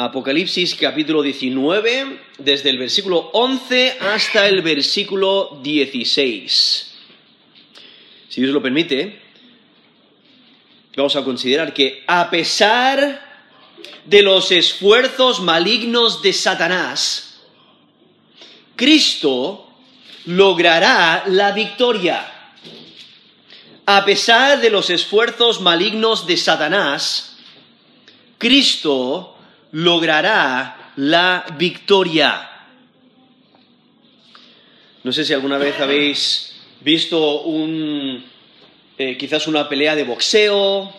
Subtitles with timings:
[0.00, 6.94] Apocalipsis capítulo 19, desde el versículo 11 hasta el versículo 16.
[8.28, 9.20] Si Dios lo permite,
[10.96, 13.26] vamos a considerar que a pesar
[14.04, 17.40] de los esfuerzos malignos de Satanás,
[18.76, 19.68] Cristo
[20.26, 22.54] logrará la victoria.
[23.84, 27.36] A pesar de los esfuerzos malignos de Satanás,
[28.38, 29.34] Cristo
[29.72, 32.48] logrará la victoria.
[35.04, 38.24] No sé si alguna vez habéis visto un,
[38.98, 40.92] eh, quizás una pelea de boxeo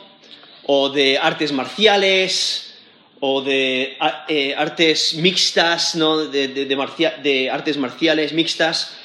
[0.66, 2.78] o de artes marciales
[3.20, 3.98] o de
[4.30, 6.26] eh, artes mixtas, ¿no?
[6.26, 8.96] de, artes marciales mixtas.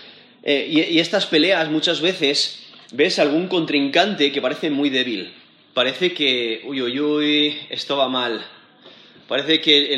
[0.43, 2.61] Eh, y, y estas peleas muchas veces
[2.93, 5.35] ves algún contrincante que parece muy débil.
[5.73, 8.47] Parece que, uy, uy, uy, esto va mal
[9.29, 9.95] Parece que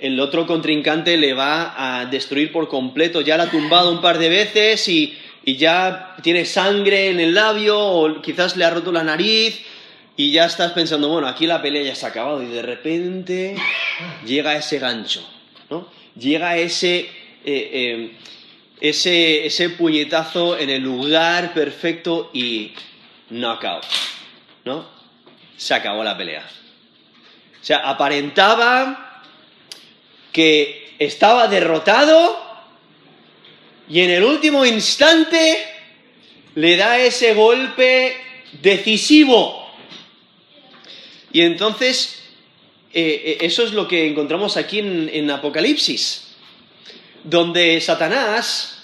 [0.00, 3.20] el, otro contrincante le va a destruir por completo.
[3.20, 7.78] Ya la ha tumbado un par de veces y, ya tiene sangre en el labio
[7.78, 9.60] o quizás le ha roto la nariz
[10.16, 13.56] y ya estás pensando, bueno, aquí la pelea ya se ha acabado y de repente
[14.24, 15.28] llega ese gancho,
[15.68, 15.88] ¿no?
[16.16, 17.08] Llega ese, eh,
[17.44, 18.12] eh,
[18.80, 22.72] ese, ese puñetazo en el lugar perfecto y
[23.30, 23.84] knockout,
[24.64, 24.86] ¿no?
[25.56, 26.44] Se acabó la pelea.
[27.62, 29.22] O sea, aparentaba
[30.32, 32.40] que estaba derrotado
[33.88, 35.64] y en el último instante
[36.56, 38.16] le da ese golpe
[38.60, 39.70] decisivo.
[41.32, 42.24] Y entonces,
[42.92, 46.34] eh, eh, eso es lo que encontramos aquí en, en Apocalipsis,
[47.22, 48.82] donde Satanás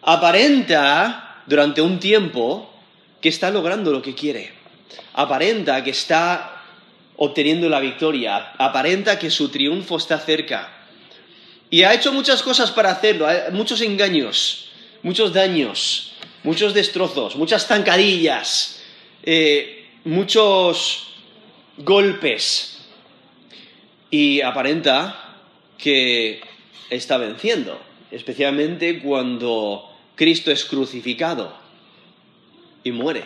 [0.00, 2.72] aparenta durante un tiempo
[3.20, 4.52] que está logrando lo que quiere.
[5.12, 6.53] Aparenta que está
[7.16, 8.52] obteniendo la victoria.
[8.58, 10.70] Aparenta que su triunfo está cerca.
[11.70, 14.68] Y ha hecho muchas cosas para hacerlo, muchos engaños,
[15.02, 16.12] muchos daños,
[16.42, 18.82] muchos destrozos, muchas zancadillas,
[19.22, 21.14] eh, muchos
[21.78, 22.86] golpes.
[24.10, 25.38] Y aparenta
[25.78, 26.40] que
[26.90, 27.80] está venciendo,
[28.10, 31.56] especialmente cuando Cristo es crucificado
[32.84, 33.24] y muere,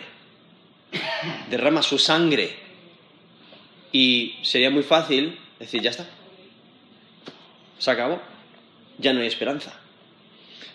[1.51, 2.68] derrama su sangre
[3.91, 6.07] y sería muy fácil decir, ya está,
[7.77, 8.21] se acabó,
[8.97, 9.73] ya no hay esperanza.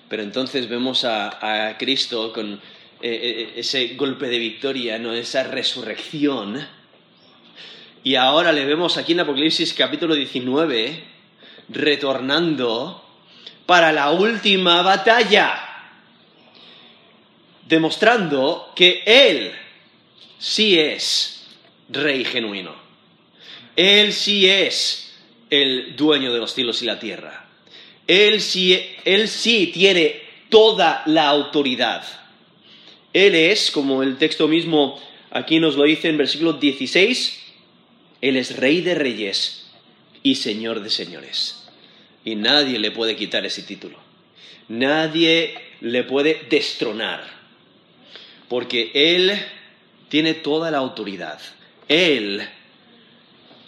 [0.08, 2.60] Pero entonces vemos a, Cristo con eh,
[3.02, 5.12] eh, ese golpe de victoria, ¿no?
[5.12, 6.66] esa resurrección.
[8.02, 11.04] Y ahora le vemos aquí en Apocalipsis capítulo 19,
[11.70, 13.02] retornando
[13.66, 15.58] para la última batalla,
[17.66, 19.52] demostrando que Él
[20.38, 21.46] sí es
[21.88, 22.83] rey genuino.
[23.76, 25.14] Él sí es
[25.50, 27.48] el dueño de los cielos y la tierra.
[28.06, 32.04] Él sí, él sí tiene toda la autoridad.
[33.12, 37.42] Él es, como el texto mismo aquí nos lo dice en versículo 16,
[38.20, 39.70] Él es rey de reyes
[40.22, 41.64] y señor de señores.
[42.24, 43.98] Y nadie le puede quitar ese título.
[44.68, 47.22] Nadie le puede destronar.
[48.48, 49.32] Porque Él
[50.08, 51.40] tiene toda la autoridad.
[51.88, 52.48] Él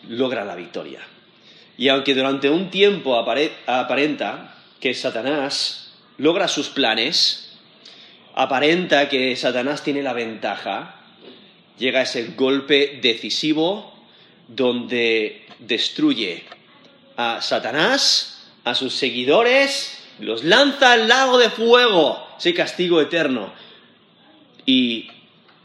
[0.09, 1.01] logra la victoria.
[1.79, 7.59] Y aunque durante un tiempo aparenta que Satanás logra sus planes,
[8.35, 10.97] aparenta que Satanás tiene la ventaja,
[11.79, 13.93] llega ese golpe decisivo
[14.49, 16.45] donde destruye
[17.17, 23.53] a Satanás, a sus seguidores, los lanza al lago de fuego, ese castigo eterno.
[24.65, 25.11] Y,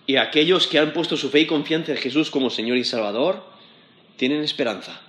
[0.07, 3.50] y aquellos que han puesto su fe y confianza en Jesús como Señor y Salvador,
[4.17, 4.99] tienen esperanza,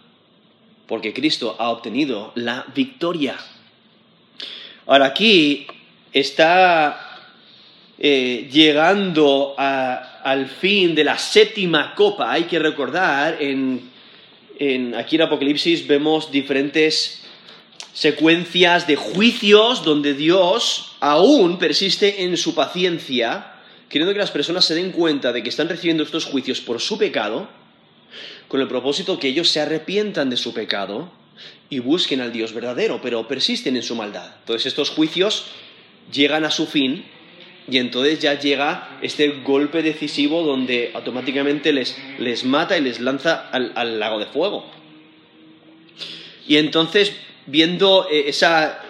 [0.86, 3.36] porque Cristo ha obtenido la victoria.
[4.86, 5.66] Ahora aquí
[6.12, 7.20] está
[7.98, 12.32] eh, llegando al fin de la séptima copa.
[12.32, 13.90] Hay que recordar, en,
[14.58, 17.22] en, aquí en Apocalipsis vemos diferentes
[17.92, 23.52] secuencias de juicios donde Dios aún persiste en su paciencia,
[23.88, 26.96] queriendo que las personas se den cuenta de que están recibiendo estos juicios por su
[26.96, 27.48] pecado
[28.52, 31.10] con el propósito que ellos se arrepientan de su pecado
[31.70, 34.30] y busquen al Dios verdadero, pero persisten en su maldad.
[34.40, 35.46] Entonces estos juicios
[36.12, 37.02] llegan a su fin
[37.66, 43.48] y entonces ya llega este golpe decisivo donde automáticamente les, les mata y les lanza
[43.48, 44.66] al, lago de fuego.
[46.46, 47.14] Y entonces,
[47.46, 48.82] viendo eh, esa,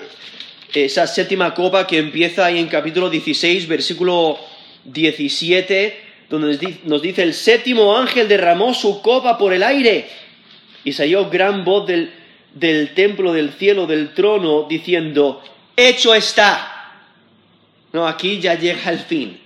[0.75, 4.41] esa séptima copa que empieza ahí en capítulo 16, versículo
[4.87, 6.02] 17,
[6.33, 10.09] donde nos dice, el séptimo ángel derramó su copa por el aire
[10.83, 12.11] y salió gran voz del,
[12.55, 15.43] del templo, del cielo, del trono, diciendo,
[15.77, 17.03] hecho está.
[17.93, 19.39] No, aquí ya llega el fin,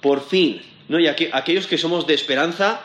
[0.00, 0.62] por fin.
[0.86, 1.00] ¿no?
[1.00, 2.80] Y aquí, aquellos que somos de esperanza,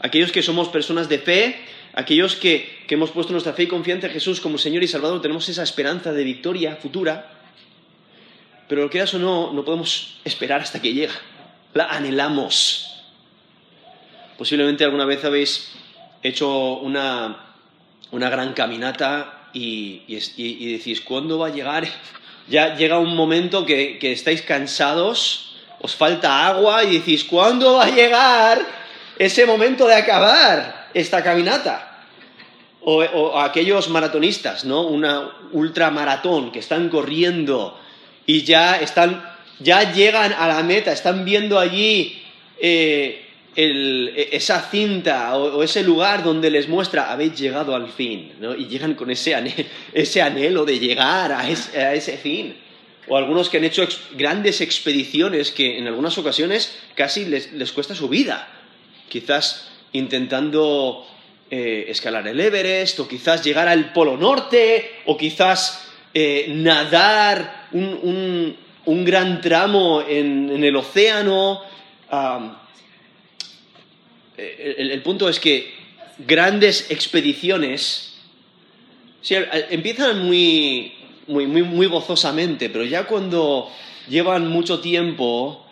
[0.00, 1.56] aquellos que somos personas de fe,
[1.94, 5.22] aquellos que, que hemos puesto nuestra fe y confianza en Jesús como Señor y Salvador,
[5.22, 7.30] tenemos esa esperanza de victoria futura,
[8.66, 11.14] pero lo que o no, no podemos esperar hasta que llega.
[11.74, 13.02] La anhelamos.
[14.36, 15.72] Posiblemente alguna vez habéis
[16.22, 17.36] hecho una,
[18.10, 21.86] una gran caminata y, y, decís, ¿cuándo va a llegar?
[22.48, 27.84] Ya llega un momento que, que estáis cansados, os falta agua y decís, ¿cuándo va
[27.84, 28.60] a llegar
[29.18, 32.06] ese momento de acabar esta caminata?
[32.82, 34.82] O, aquellos maratonistas, ¿no?
[34.82, 37.78] Una ultramaratón que están corriendo
[38.26, 39.22] y ya están,
[39.60, 42.22] ya llegan a la meta, están viendo allí
[42.58, 43.26] eh,
[43.56, 48.54] e, esa cinta o, ese lugar donde les muestra habéis llegado al fin, ¿no?
[48.54, 52.56] Y llegan con ese anhelo, de llegar a ese, fin.
[53.08, 58.08] O algunos que han hecho grandes expediciones que en algunas ocasiones casi les, cuesta su
[58.08, 58.48] vida.
[59.08, 61.06] Quizás intentando
[61.50, 68.56] eh, escalar el Everest, o quizás llegar al Polo Norte, o quizás eh, nadar un,
[69.04, 71.60] gran tramo en, el océano.
[74.36, 75.72] El, punto es que
[76.18, 78.14] grandes expediciones
[79.22, 80.92] empiezan muy,
[81.26, 83.70] muy, muy, gozosamente, pero ya cuando
[84.08, 85.66] llevan mucho tiempo,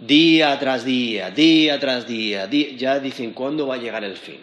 [0.00, 4.40] día tras día, día tras día, ya dicen, ¿cuándo va a llegar el fin?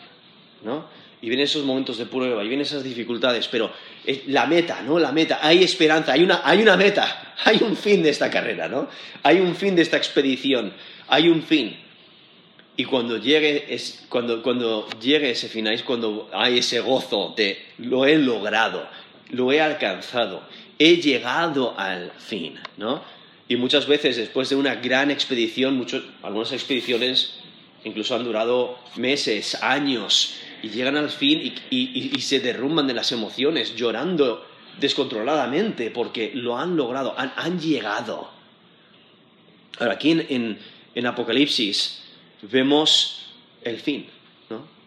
[0.63, 0.85] ¿No?
[1.23, 3.71] Y vienen esos momentos de prueba, y vienen esas dificultades, pero
[4.27, 4.99] la meta, ¿no?
[4.99, 8.67] La meta, hay esperanza, hay una, hay una meta, hay un fin de esta carrera,
[8.67, 8.89] ¿no?
[9.23, 10.73] Hay un fin de esta expedición,
[11.07, 11.77] hay un fin.
[12.75, 17.57] Y cuando llegue, es, cuando, cuando llegue ese final es cuando hay ese gozo de
[17.77, 18.85] lo he logrado,
[19.29, 20.43] lo he alcanzado,
[20.77, 23.01] he llegado al fin, ¿no?
[23.47, 25.87] Y muchas veces después de una gran expedición,
[26.21, 27.35] algunas expediciones
[27.85, 33.75] incluso han durado meses, años, y llegan al fin y, se derrumban de las emociones,
[33.75, 34.47] llorando
[34.79, 38.31] descontroladamente porque lo han logrado, han, llegado.
[39.77, 42.01] Ahora, aquí en Apocalipsis
[42.41, 43.23] vemos
[43.63, 44.07] el fin.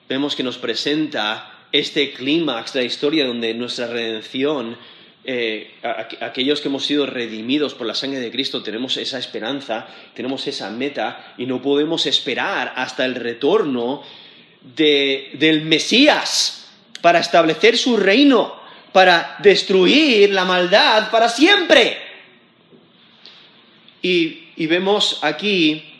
[0.08, 4.76] Vemos que nos presenta este clímax de la historia donde nuestra redención,
[5.24, 5.74] eh,
[6.20, 10.70] aquellos que hemos sido redimidos por la sangre de Cristo, tenemos esa esperanza, tenemos esa
[10.70, 14.04] meta y no podemos esperar hasta el retorno
[14.74, 16.66] del Mesías
[17.00, 18.54] para establecer su reino,
[18.92, 21.98] para destruir la maldad para siempre.
[24.02, 25.96] y vemos aquí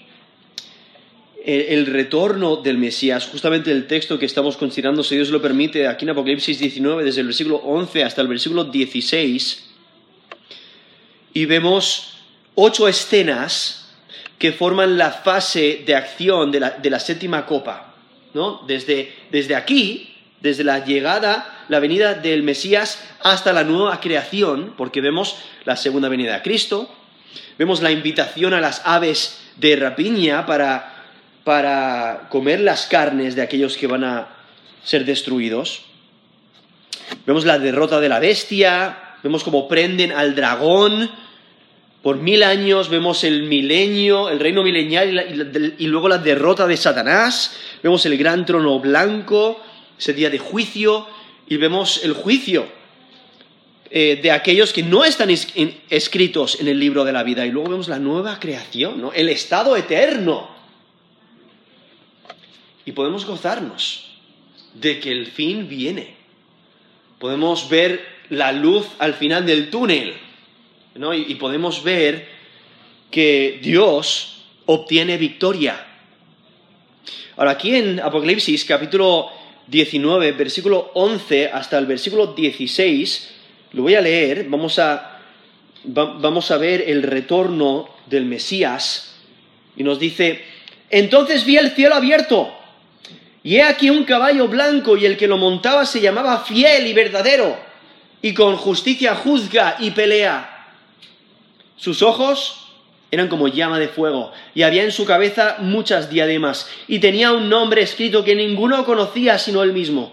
[1.46, 6.04] el, retorno del Mesías, justamente el texto que estamos considerando, si Dios lo permite, aquí
[6.04, 9.64] en Apocalipsis 19, desde el versículo 11 hasta el versículo 16,
[11.34, 12.16] y vemos
[12.56, 13.94] ocho escenas
[14.40, 17.94] que forman la fase de acción de la, séptima copa.
[18.34, 18.62] ¿No?
[18.67, 25.00] Desde, desde aquí, desde la llegada, la venida del Mesías hasta la nueva creación, porque
[25.00, 26.90] vemos la segunda venida de Cristo,
[27.58, 30.96] vemos la invitación a las aves de rapiña para
[31.46, 34.31] para comer las carnes de aquellos que van a
[34.82, 35.82] ser destruidos.
[37.25, 41.09] Vemos la derrota de la bestia, vemos cómo prenden al dragón
[42.06, 47.56] por mil años, vemos el milenio, el reino milenial y, luego la derrota de Satanás,
[47.82, 49.60] vemos el gran trono blanco,
[49.98, 51.04] ese día de juicio,
[51.48, 52.68] y vemos el juicio
[53.90, 57.70] eh, de aquellos que no están escritos en el libro de la vida, y luego
[57.70, 60.48] vemos la nueva creación, el estado eterno.
[62.84, 64.16] Y podemos gozarnos
[64.75, 66.14] de que el fin viene.
[67.18, 70.25] Podemos ver la luz al final del túnel
[70.99, 71.15] ¿no?
[71.15, 72.26] y, podemos ver
[73.11, 75.85] que Dios obtiene victoria.
[77.37, 79.31] Ahora, aquí en Apocalipsis capítulo
[79.67, 83.35] 19, versículo 11 hasta el versículo 16,
[83.73, 85.21] lo voy a leer, vamos a,
[85.85, 89.17] vamos a ver el retorno del Mesías
[89.76, 90.45] y nos dice,
[90.88, 92.53] entonces vi el cielo abierto
[93.43, 96.93] y he aquí un caballo blanco y el que lo montaba se llamaba fiel y
[96.93, 97.57] verdadero,
[98.23, 100.55] y con justicia juzga y pelea.
[101.76, 102.66] Sus ojos
[103.11, 107.49] eran como llama de fuego, y había en su cabeza muchas diademas, y tenía un
[107.49, 110.12] nombre escrito que ninguno conocía sino él mismo.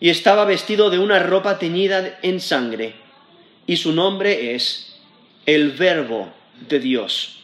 [0.00, 2.94] Y estaba vestido de una ropa teñida en sangre,
[3.66, 4.98] y su nombre es
[5.44, 6.32] el Verbo
[6.68, 7.38] de Dios.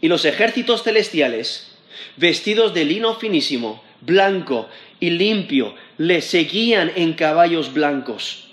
[0.00, 1.76] Y los ejércitos celestiales
[2.16, 4.68] vestidos de lino finísimo, blanco
[5.00, 8.47] y limpio, le seguían en caballos blancos.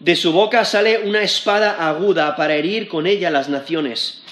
[0.00, 4.22] De su boca sale una espada aguda para herir con ella las naciones.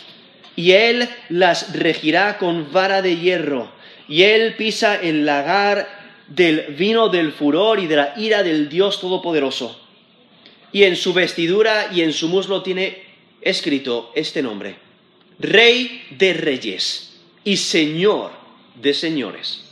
[0.57, 3.71] Y él las regirá con vara de hierro.
[4.09, 5.89] Y él pisa el lagar
[6.29, 9.81] del vino del furor y de la ira del Dios Todopoderoso.
[10.73, 13.03] Y en su vestidura y en su muslo tiene
[13.41, 14.77] escrito este nombre.
[15.39, 18.33] Rey de reyes y Señor
[18.81, 19.65] de señores.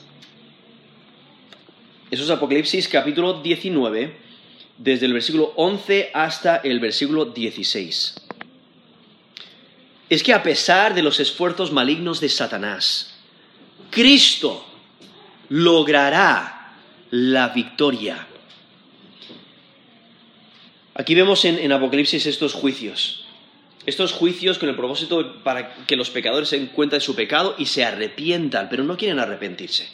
[2.11, 4.13] Eso es Apocalipsis capítulo 19,
[4.81, 8.15] desde el versículo 11 hasta el versículo 16.
[10.09, 13.15] Es que a pesar de los esfuerzos malignos de Satanás,
[13.91, 14.65] Cristo
[15.51, 16.75] logrará
[17.11, 18.27] la victoria.
[20.95, 23.27] Aquí vemos en, en Apocalipsis estos juicios.
[23.85, 27.55] Estos juicios con el propósito para que los pecadores se den cuenta de su pecado
[27.59, 29.89] y se arrepientan, pero no quieren arrepentirse.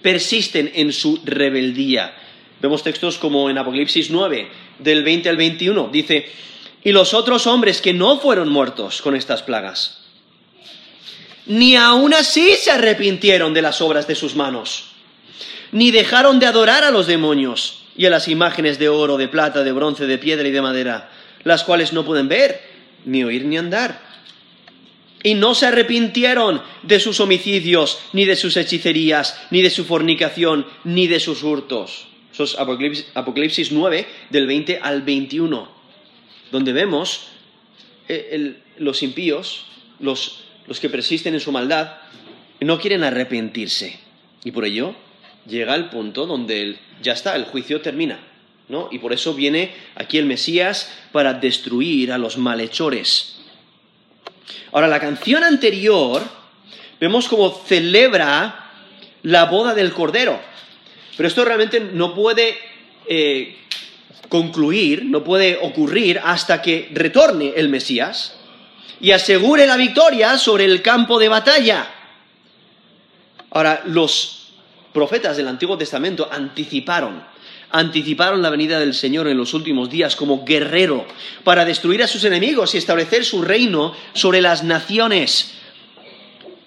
[0.00, 2.14] Persisten en su rebeldía.
[2.62, 5.88] Vemos textos como en Apocalipsis 9, del 20 al 21.
[5.92, 6.30] Dice,
[6.84, 9.98] y los otros hombres que no fueron muertos con estas plagas,
[11.46, 14.92] ni aun así se arrepintieron de las obras de sus manos,
[15.72, 19.64] ni dejaron de adorar a los demonios y a las imágenes de oro, de plata,
[19.64, 21.10] de bronce, de piedra y de madera,
[21.42, 22.60] las cuales no pueden ver
[23.04, 24.00] ni oír ni andar.
[25.24, 30.64] Y no se arrepintieron de sus homicidios, ni de sus hechicerías, ni de su fornicación,
[30.84, 32.11] ni de sus hurtos.
[32.32, 35.68] Eso es Apocalipsis, 9, del 20 al 21,
[36.50, 37.28] donde vemos
[38.08, 39.66] eh, los impíos,
[40.00, 41.98] los, los que persisten en su maldad,
[42.60, 43.98] no quieren arrepentirse.
[44.44, 44.94] Y por ello
[45.46, 48.18] llega el punto donde ya está, el juicio termina.
[48.90, 53.36] Y por eso viene aquí el Mesías para destruir a los malhechores.
[54.72, 56.22] Ahora, la canción anterior
[56.98, 58.70] vemos cómo celebra
[59.22, 60.40] la boda del Cordero,
[61.16, 62.58] pero esto realmente no puede
[63.06, 63.56] eh,
[64.28, 68.36] concluir, no puede ocurrir hasta que retorne el Mesías
[69.00, 71.86] y asegure la victoria sobre el campo de batalla.
[73.50, 74.52] Ahora, los
[74.92, 77.32] profetas del Antiguo Testamento anticiparon
[77.72, 81.06] anticiparon la venida del Señor en los últimos días como guerrero
[81.42, 85.54] para destruir a sus enemigos y establecer su reino sobre las naciones.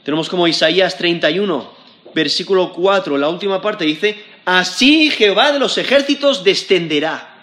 [0.03, 1.71] Tenemos como Isaías 31,
[2.13, 7.35] versículo 4, la última parte dice, así Jehová de los ejércitos descenderá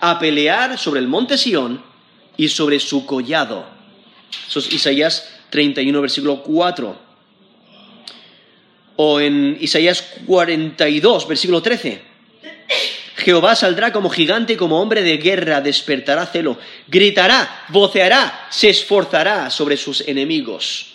[0.00, 1.82] a pelear sobre el monte Sión
[2.36, 3.66] y sobre su collado.
[4.48, 7.12] Eso es Isaías 31, versículo 4.
[8.96, 12.02] O en Isaías 42, versículo 13.
[13.16, 16.58] Jehová saldrá como gigante, como hombre de guerra, despertará celo,
[16.88, 20.94] gritará, voceará, se esforzará sobre sus enemigos.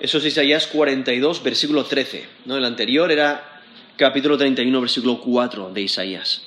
[0.00, 2.26] Eso es Isaías 42, versículo 13.
[2.46, 2.56] ¿no?
[2.56, 3.51] El anterior era
[4.02, 6.42] capítulo 31, versículo 4 de Isaías.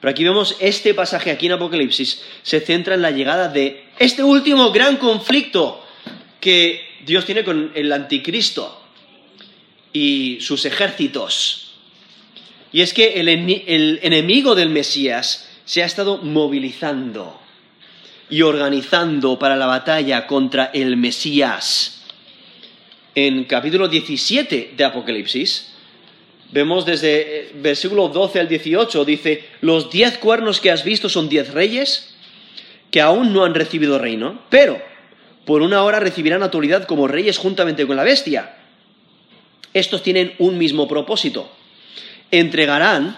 [0.00, 4.24] Pero aquí vemos este pasaje aquí en Apocalipsis, se centra en la llegada de este
[4.24, 5.86] último gran conflicto
[6.40, 8.82] que Dios tiene con el anticristo
[9.92, 11.74] y sus ejércitos.
[12.72, 13.28] Y es que el,
[14.02, 17.40] enemigo del Mesías se ha estado movilizando
[18.28, 22.02] y organizando para la batalla contra el Mesías.
[23.14, 25.75] En capítulo 17 de Apocalipsis,
[26.52, 31.28] vemos desde eh, versículo 12 al 18, dice, los diez cuernos que has visto son
[31.28, 32.14] diez reyes
[32.90, 34.80] que aún no han recibido reino, pero
[35.44, 38.56] por una hora recibirán autoridad como reyes juntamente con la bestia.
[39.74, 41.50] Estos tienen un mismo propósito,
[42.30, 43.16] entregarán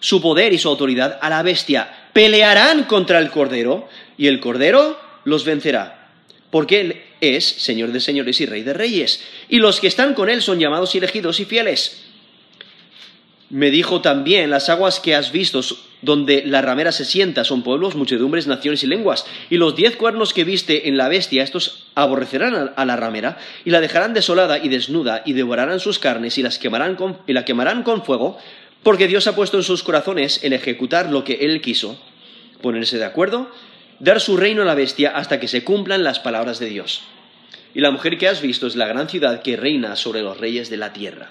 [0.00, 5.00] su poder y su autoridad a la bestia, pelearán contra el Cordero y el Cordero
[5.24, 6.10] los vencerá,
[6.50, 10.28] porque Él es Señor de señores y Rey de reyes, y los que están con
[10.28, 12.05] Él son llamados y elegidos y fieles.
[13.48, 15.60] Me dijo también, las aguas que has visto,
[16.02, 19.24] donde la ramera se sienta, son pueblos, muchedumbres, naciones y lenguas.
[19.50, 23.70] Y los diez cuernos que viste en la bestia, estos aborrecerán a la ramera, y
[23.70, 27.44] la dejarán desolada y desnuda, y devorarán sus carnes, y, las quemarán con, y la
[27.44, 28.36] quemarán con fuego,
[28.82, 32.00] porque Dios ha puesto en sus corazones el ejecutar lo que Él quiso,
[32.62, 33.50] ponerse de acuerdo,
[34.00, 37.02] dar su reino a la bestia hasta que se cumplan las palabras de Dios.
[37.74, 40.70] Y la mujer que has visto es la gran ciudad que reina sobre los reyes
[40.70, 41.30] de la tierra.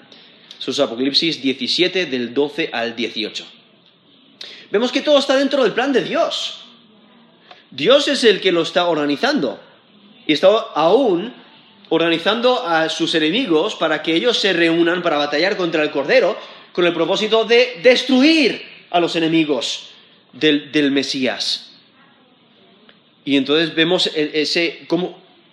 [0.58, 3.44] Eso es Apocalipsis 17 del 12 al 18.
[4.70, 6.64] Vemos que todo está dentro del plan de Dios.
[7.70, 9.60] Dios es el que lo está organizando.
[10.26, 11.32] Y está aún
[11.88, 16.36] organizando a sus enemigos para que ellos se reúnan para batallar contra el Cordero
[16.72, 19.90] con el propósito de destruir a los enemigos
[20.32, 21.70] del, Mesías.
[23.24, 24.86] Y entonces vemos ese,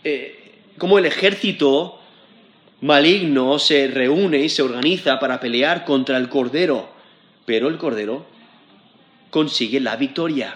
[0.03, 1.99] eh, cómo el ejército
[2.83, 6.89] maligno se reúne y se organiza para pelear contra el Cordero,
[7.45, 8.25] pero el Cordero
[9.29, 10.53] consigue la victoria.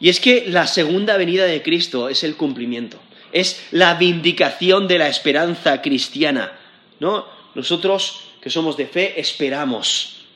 [0.00, 2.98] Y es que la segunda venida de Cristo es el cumplimiento,
[3.32, 6.52] es la vindicación de la esperanza cristiana.
[6.98, 7.26] ¿no?
[7.54, 10.26] Nosotros que somos de fe esperamos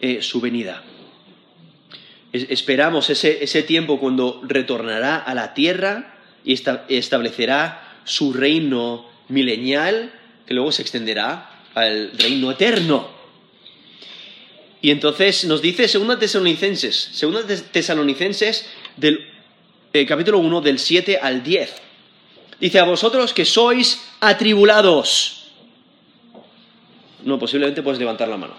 [0.00, 0.84] eh, su venida.
[2.32, 6.14] esperamos ese, ese tiempo cuando retornará a la tierra
[6.44, 6.54] y
[6.88, 10.12] establecerá su reino milenial
[10.46, 13.08] que luego se extenderá al reino eterno.
[14.80, 19.26] Y entonces nos dice 2 Tesalonicenses, 2 Tesalonicenses del
[19.92, 21.82] eh, capítulo 1 del 7 al 10.
[22.60, 25.50] Dice a vosotros que sois atribulados.
[27.24, 28.54] No, posiblemente puedes levantar la mano.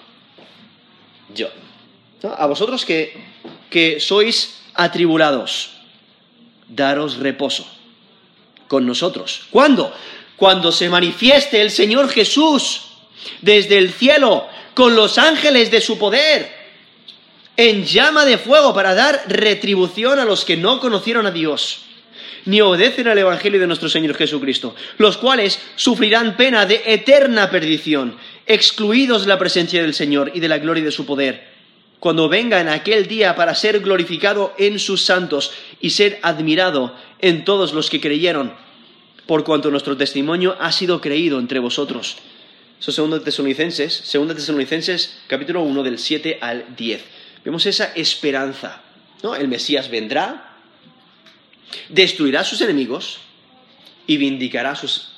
[1.36, 1.50] Yo.
[2.38, 3.14] A vosotros que,
[3.70, 5.72] que sois atribulados,
[6.70, 7.68] daros reposo
[8.70, 9.48] con nosotros.
[9.52, 9.94] ¿Cuándo?
[10.44, 12.82] Cuando se manifieste el Señor Jesús
[13.40, 16.52] desde el cielo con los ángeles de su poder
[17.56, 21.86] en llama de fuego para dar retribución a los que no conocieron a Dios
[22.44, 28.18] ni obedecen al Evangelio de nuestro Señor Jesucristo, los cuales sufrirán pena de eterna perdición,
[28.46, 31.48] excluidos de la presencia del Señor y de la gloria de su poder,
[32.02, 37.46] cuando venga en aquel día para ser glorificado en sus santos y ser admirado en
[37.46, 38.62] todos los que creyeron,
[39.26, 42.18] por cuanto nuestro testimonio ha sido creído entre vosotros.
[42.80, 47.04] Eso es 2 Tesalonicenses, 2 Tesalonicenses capítulo 1 del 7 al 10.
[47.46, 48.82] Vemos esa esperanza,
[49.22, 49.36] ¿no?
[49.36, 50.58] El Mesías vendrá,
[51.90, 53.20] destruirá a sus enemigos
[54.06, 54.72] y vindicará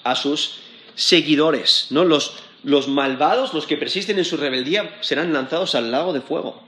[0.03, 0.59] a sus,
[0.95, 2.05] seguidores, ¿no?
[2.05, 6.63] Los malvados, los que persisten en su rebeldía, serán lanzados al lago de fuego.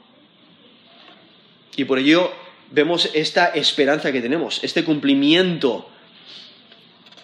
[1.75, 2.31] Y por ello
[2.71, 5.89] vemos esta esperanza que tenemos, este cumplimiento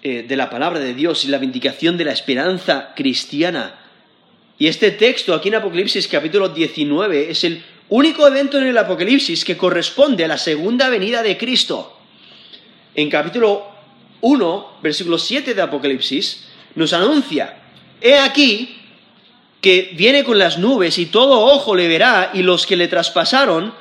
[0.06, 3.80] eh, de la palabra de Dios y la vindicación de la esperanza cristiana.
[4.60, 9.46] Y este texto aquí en Apocalipsis capítulo 19 es el único evento en el Apocalipsis
[9.46, 11.98] que corresponde a la segunda venida de Cristo.
[12.94, 13.66] En capítulo
[14.20, 17.62] 1, versículo 7 de Apocalipsis, nos anuncia,
[18.02, 18.76] he aquí
[19.62, 23.74] que viene con las nubes y todo ojo le verá y los que le traspasaron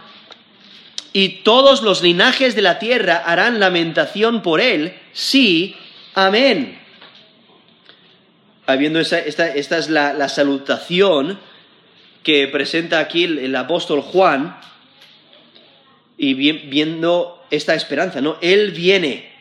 [1.13, 4.95] y todos los linajes de la tierra harán lamentación por él.
[5.13, 5.75] Sí,
[6.15, 6.79] amén.
[8.67, 11.39] Habiendo esta, es la, salutación
[12.23, 14.57] que presenta aquí el, apóstol Juan
[16.17, 18.39] y viendo esta esperanza, ¿no?
[18.41, 19.33] Él viene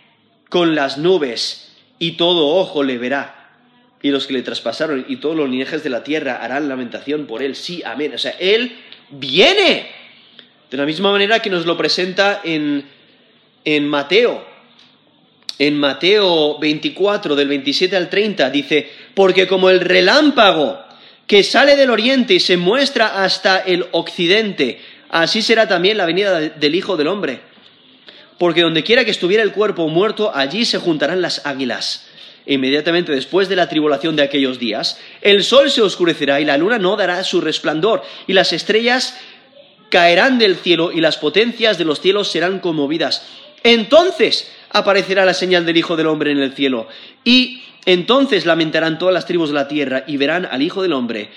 [0.50, 3.38] con las nubes y todo ojo le verá.
[4.02, 7.44] Y los que le traspasaron y todos los linajes de la tierra harán lamentación por
[7.44, 7.56] él.
[7.56, 8.14] Sí, amén.
[8.16, 8.76] O sea, Él
[9.12, 9.92] viene
[10.72, 12.84] de la misma manera que nos lo presenta en,
[13.64, 14.51] en Mateo.
[15.62, 20.80] En Mateo 24, del 27 al 30, dice, porque como el relámpago
[21.28, 26.40] que sale del oriente y se muestra hasta el occidente, así será también la venida
[26.40, 27.42] del Hijo del Hombre.
[28.40, 32.08] Porque donde quiera que estuviera el cuerpo muerto, allí se juntarán las águilas.
[32.48, 36.80] Inmediatamente después de la tribulación de aquellos días, el sol se oscurecerá y la luna
[36.80, 39.16] no dará su resplandor, y las estrellas
[39.90, 43.28] caerán del cielo y las potencias de los cielos serán conmovidas.
[43.64, 46.88] Entonces aparecerá la señal del Hijo del Hombre en el cielo.
[47.24, 51.30] Y entonces lamentarán todas las tribus de la tierra y verán al Hijo del Hombre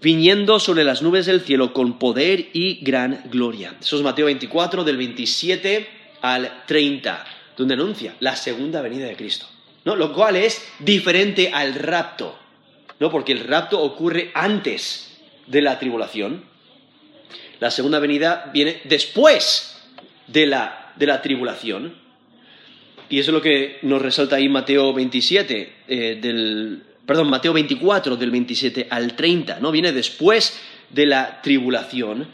[0.00, 3.74] viniendo sobre las nubes del cielo con poder y gran gloria.
[3.80, 5.88] Eso es Mateo 24, del 27
[6.20, 7.24] al 30,
[7.56, 9.46] donde anuncia la segunda venida de Cristo.
[9.84, 9.96] ¿no?
[9.96, 12.38] Lo cual es diferente al rapto,
[13.00, 13.10] ¿no?
[13.10, 16.54] porque el rapto ocurre antes de la tribulación
[17.60, 19.80] la segunda venida viene después
[20.26, 21.94] de la, de la tribulación.
[23.14, 28.16] Y eso es lo que nos resalta ahí Mateo 27, eh, del, perdón, Mateo 24,
[28.16, 29.70] del 27 al 30, ¿no?
[29.70, 32.26] Viene después de la tribulación,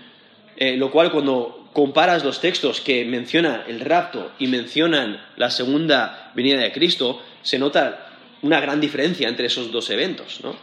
[0.56, 6.32] eh, lo cual cuando comparas los textos que mencionan el rapto y mencionan la segunda
[6.34, 8.08] venida de Cristo, se nota
[8.40, 10.56] una gran diferencia entre esos dos eventos, ¿no?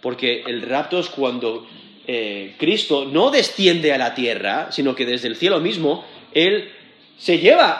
[0.00, 1.64] Porque el rapto es cuando
[2.08, 6.04] eh, Cristo no desciende a la tierra, sino que desde el cielo mismo,
[6.34, 6.72] Él
[7.20, 7.70] se lleva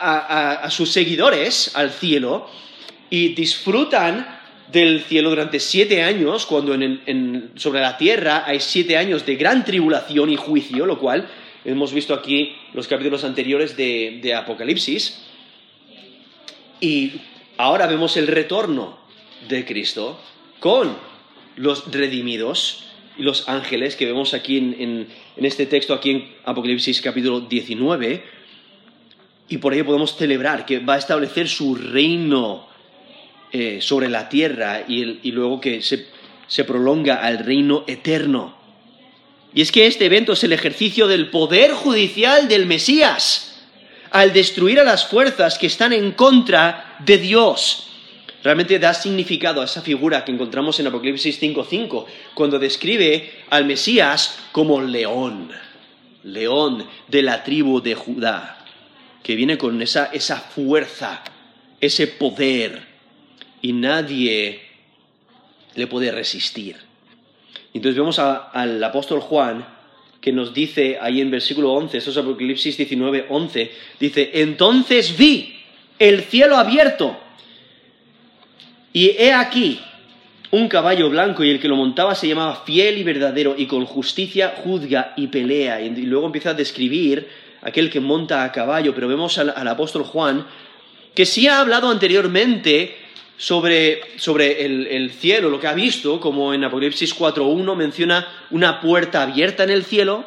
[0.62, 2.48] a, sus seguidores al cielo
[3.08, 4.38] y disfrutan
[4.70, 6.76] del cielo durante siete años, cuando
[7.56, 11.26] sobre la tierra hay siete años de gran tribulación y juicio, lo cual
[11.64, 15.22] hemos visto aquí los capítulos anteriores de Apocalipsis.
[16.80, 17.12] Y
[17.56, 18.98] ahora vemos el retorno
[19.48, 20.20] de Cristo
[20.60, 20.96] con
[21.56, 22.84] los redimidos
[23.18, 28.39] y los ángeles que vemos aquí en, este texto, aquí en Apocalipsis capítulo 19,
[29.50, 32.68] y por ello podemos celebrar que va a establecer su reino
[33.52, 36.06] eh, sobre la tierra y, luego que se,
[36.46, 38.56] se prolonga al reino eterno.
[39.52, 43.66] Y es que este evento es el ejercicio del poder judicial del Mesías
[44.12, 47.88] al destruir a las fuerzas que están en contra de Dios.
[48.44, 54.38] Realmente da significado a esa figura que encontramos en Apocalipsis 5.5, cuando describe al Mesías
[54.52, 55.50] como león,
[56.22, 58.59] león de la tribu de Judá,
[59.22, 61.22] que viene con esa, esa fuerza,
[61.80, 62.80] ese poder,
[63.62, 64.62] y nadie
[65.74, 66.76] le puede resistir.
[67.72, 69.64] Entonces vemos al apóstol Juan
[70.20, 75.56] que nos dice ahí en versículo 11, esto es Apocalipsis 19, 11, dice, entonces vi
[75.98, 77.18] el cielo abierto
[78.92, 79.80] y he aquí
[80.50, 83.84] un caballo blanco y el que lo montaba se llamaba fiel y verdadero y con
[83.86, 85.80] justicia juzga y pelea.
[85.80, 87.28] Y luego empieza a describir
[87.62, 90.46] aquel que monta a caballo, pero vemos al, apóstol Juan
[91.14, 92.96] que sí ha hablado anteriormente
[93.36, 94.00] sobre,
[94.64, 99.70] el, cielo, lo que ha visto, como en Apocalipsis 4.1 menciona una puerta abierta en
[99.70, 100.24] el cielo,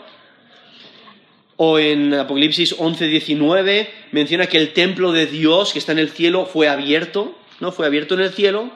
[1.58, 6.46] o en Apocalipsis 11.19 menciona que el templo de Dios que está en el cielo
[6.46, 7.72] fue abierto, ¿no?
[7.72, 8.72] Fue abierto en el cielo.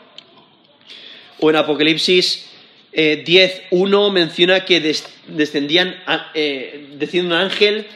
[1.40, 2.50] O en Apocalipsis
[2.94, 4.80] 10.1 eh, menciona que
[5.28, 5.96] descendían,
[6.34, 7.88] eh, un ángel,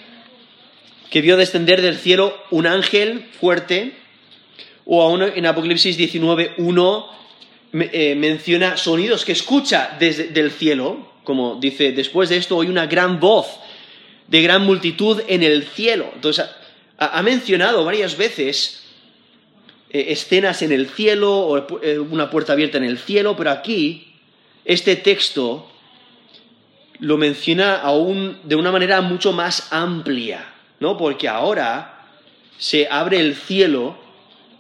[1.11, 3.93] que vio descender del cielo un ángel fuerte,
[4.85, 7.09] o aún en Apocalipsis 19, 1
[7.73, 12.87] eh, menciona sonidos que escucha desde el cielo, como dice, después de esto oí una
[12.87, 13.59] gran voz
[14.27, 16.09] de gran multitud en el cielo.
[16.15, 16.45] Entonces,
[16.97, 18.83] ha, mencionado varias veces
[19.89, 24.13] eh, escenas en el cielo o eh, una puerta abierta en el cielo, pero aquí
[24.63, 25.69] este texto
[26.99, 30.47] lo menciona aún de una manera mucho más amplia,
[30.81, 30.97] ¿no?
[30.97, 32.07] Porque ahora
[32.57, 33.97] se abre el cielo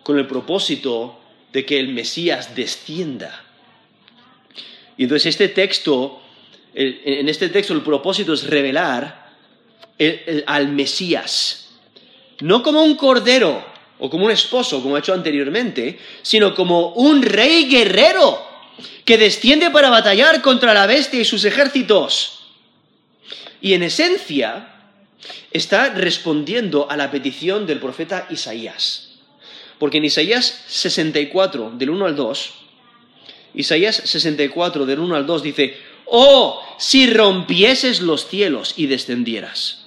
[0.03, 1.19] con el propósito
[1.51, 3.43] de que el Mesías descienda.
[4.97, 6.21] Y entonces este texto,
[6.73, 9.31] en este texto el propósito es revelar
[10.45, 11.71] al Mesías,
[12.41, 13.65] no como un cordero
[13.99, 18.47] o como un esposo, como ha hecho anteriormente, sino como un rey guerrero
[19.05, 22.47] que desciende para batallar contra la bestia y sus ejércitos.
[23.59, 24.67] Y en esencia
[25.51, 29.09] está respondiendo a la petición del profeta Isaías.
[29.77, 32.53] Porque en Isaías 64, del 1 al 2,
[33.55, 39.85] Isaías 64, del 1 al 2 dice, oh, si rompieses los cielos y descendieras,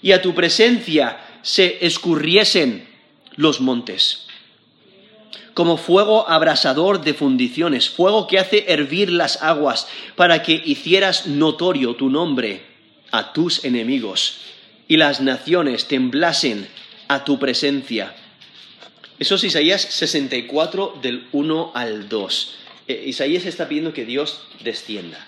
[0.00, 2.88] y a tu presencia se escurriesen
[3.36, 4.26] los montes,
[5.54, 11.96] como fuego abrasador de fundiciones, fuego que hace hervir las aguas, para que hicieras notorio
[11.96, 12.77] tu nombre
[13.10, 14.40] a tus enemigos,
[14.86, 16.68] y las naciones temblasen
[17.08, 18.14] a tu presencia
[19.18, 22.54] eso es Isaías 64 del 1 al 2.
[22.86, 25.26] Eh, Isaías está pidiendo que Dios descienda,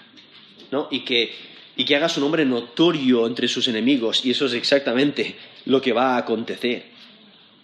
[0.70, 0.86] ¿no?
[0.92, 1.34] Y que,
[1.74, 5.34] y que haga su nombre notorio entre sus enemigos, y eso es exactamente
[5.66, 6.84] lo que va a acontecer.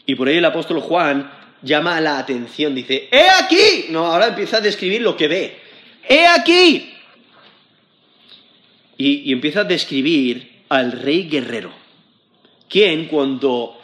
[0.04, 1.30] Y por ello el apóstol Juan
[1.62, 3.86] llama la atención, dice, ¡He aquí!
[3.90, 5.56] No, ahora empieza a describir lo que ve.
[6.08, 6.92] ¡He aquí!
[8.98, 11.70] Y, empieza a describir al rey guerrero,
[12.68, 13.78] quien cuando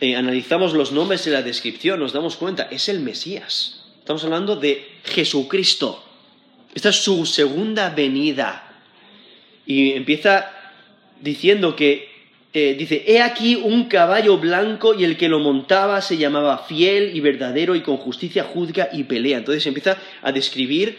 [0.00, 3.84] eh, analizamos los nombres y la descripción, nos damos cuenta, es el Mesías.
[3.98, 6.02] Estamos hablando de Jesucristo.
[6.74, 8.82] Esta es su segunda venida.
[9.66, 10.50] Y empieza
[11.20, 12.08] diciendo que,
[12.52, 17.16] eh, dice, he aquí un caballo blanco y el que lo montaba se llamaba fiel
[17.16, 19.38] y verdadero y con justicia juzga y pelea.
[19.38, 20.98] Entonces empieza a describir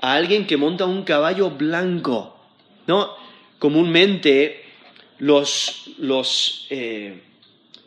[0.00, 2.35] a alguien que monta un caballo blanco.
[2.86, 3.14] ¿No?
[3.58, 4.64] Comúnmente
[5.18, 7.22] los, los eh,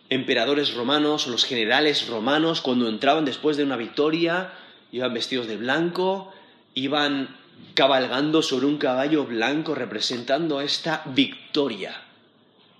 [0.10, 4.54] emperadores romanos o los generales romanos, cuando entraban después de una victoria,
[4.92, 6.34] iban vestidos de blanco,
[6.74, 7.36] iban
[7.74, 12.02] cabalgando sobre un caballo blanco representando esta victoria.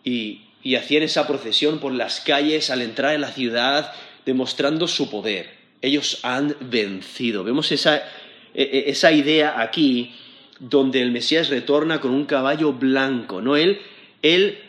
[0.04, 3.94] Y, hacían esa procesión por las calles al entrar en la ciudad,
[4.26, 5.58] demostrando su poder.
[5.82, 7.44] Ellos han vencido.
[7.44, 7.98] Vemos esa,
[8.54, 10.14] e, e, esa idea aquí,
[10.60, 13.56] donde el Mesías retorna con un caballo blanco, ¿no?
[13.56, 13.82] Él,
[14.22, 14.60] él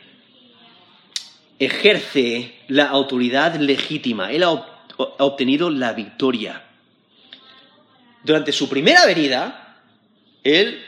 [1.58, 4.66] ejerce la autoridad legítima, él ha,
[5.18, 6.64] obtenido la victoria.
[8.22, 9.78] Durante su primera venida,
[10.44, 10.82] él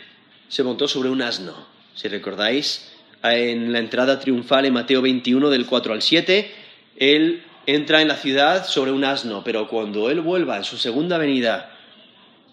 [0.49, 1.55] se montó sobre un asno.
[1.95, 6.53] Si recordáis, en la entrada triunfal en Mateo 21 del 4 al 7,
[6.97, 11.19] él entra en la ciudad sobre un asno, pero cuando él vuelva en su segunda
[11.19, 11.77] venida,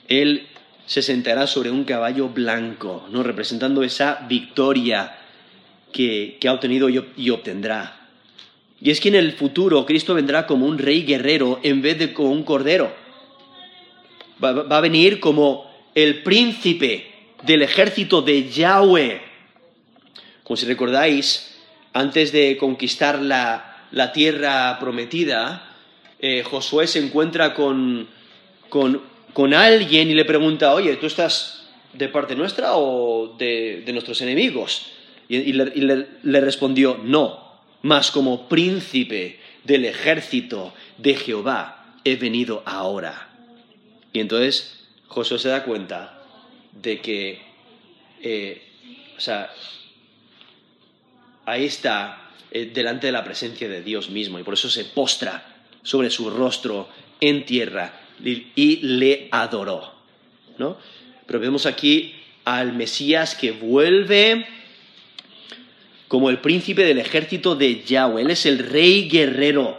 [0.07, 0.47] él
[0.89, 3.21] se sentará sobre un caballo blanco, ¿no?
[3.21, 5.15] representando esa victoria
[5.93, 8.07] que, ha obtenido y obtendrá.
[8.81, 12.11] Y es que en el futuro Cristo vendrá como un rey guerrero en vez de
[12.11, 12.91] como un cordero.
[14.43, 17.11] Va, va a venir como el príncipe
[17.43, 19.21] del ejército de Yahweh.
[20.43, 21.55] Como si recordáis,
[21.93, 25.75] antes de conquistar la, la tierra prometida,
[26.19, 28.07] eh, Josué se encuentra con,
[28.69, 33.93] con, con, alguien y le pregunta, oye, ¿tú estás de parte nuestra o de, de
[33.93, 34.91] nuestros enemigos?
[35.27, 43.29] Y, le, le respondió, no, mas como príncipe del ejército de Jehová he venido ahora.
[44.11, 46.19] Y entonces Josué se da cuenta
[46.71, 47.41] de que,
[48.21, 48.61] eh,
[49.17, 49.51] o sea,
[51.45, 55.57] ahí está eh, delante de la presencia de Dios mismo y por eso se postra
[55.83, 56.89] sobre su rostro
[57.21, 59.93] en tierra y, le adoró,
[60.57, 60.77] ¿no?
[61.25, 64.45] Pero vemos aquí al Mesías que vuelve
[66.09, 69.77] como el príncipe del ejército de Yahweh, él es el rey guerrero.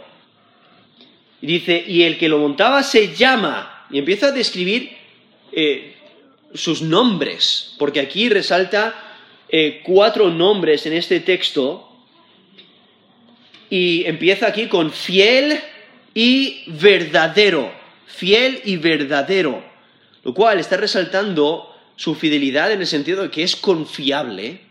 [1.41, 4.91] Y dice, y el que lo montaba se llama, y empieza a describir
[5.51, 5.95] eh,
[6.53, 8.95] sus nombres, porque aquí resalta
[9.49, 11.91] eh, cuatro nombres en este texto,
[13.69, 15.59] y empieza aquí con fiel
[16.13, 17.73] y verdadero,
[18.13, 19.63] fiel y verdadero,
[20.23, 24.61] lo cual está resaltando su fidelidad en el sentido de que es confiable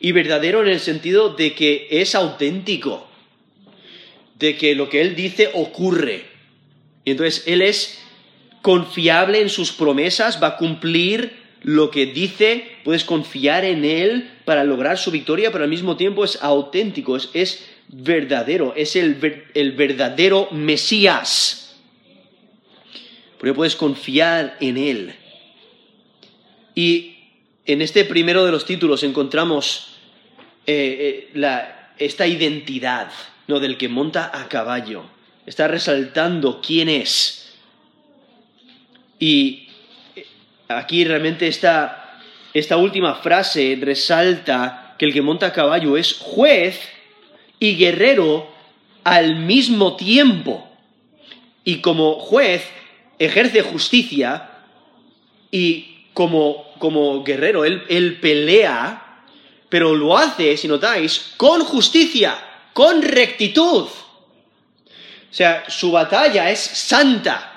[0.00, 3.06] y verdadero en el sentido de que es auténtico,
[4.38, 6.24] de que lo que él dice ocurre.
[7.04, 7.98] Y entonces él es
[8.62, 14.64] confiable en sus promesas, va a cumplir lo que dice, puedes confiar en él para
[14.64, 21.65] lograr su victoria, pero al mismo tiempo es auténtico, es, verdadero, es el, verdadero Mesías.
[23.54, 25.14] Puedes confiar en él.
[26.74, 27.16] Y
[27.64, 29.96] en este primero de los títulos encontramos
[30.66, 33.10] eh, eh, la, esta identidad
[33.46, 33.60] ¿no?
[33.60, 35.04] del que monta a caballo.
[35.46, 37.54] Está resaltando quién es.
[39.18, 39.68] Y
[40.68, 42.20] aquí realmente esta,
[42.52, 46.80] esta última frase resalta que el que monta a caballo es juez
[47.58, 48.48] y guerrero
[49.04, 50.68] al mismo tiempo.
[51.64, 52.68] Y como juez
[53.18, 54.50] ejerce justicia
[55.50, 59.22] y como, como guerrero él, él pelea,
[59.68, 62.38] pero lo hace, si notáis, con justicia,
[62.72, 63.84] con rectitud.
[63.84, 67.52] O sea, su batalla es santa.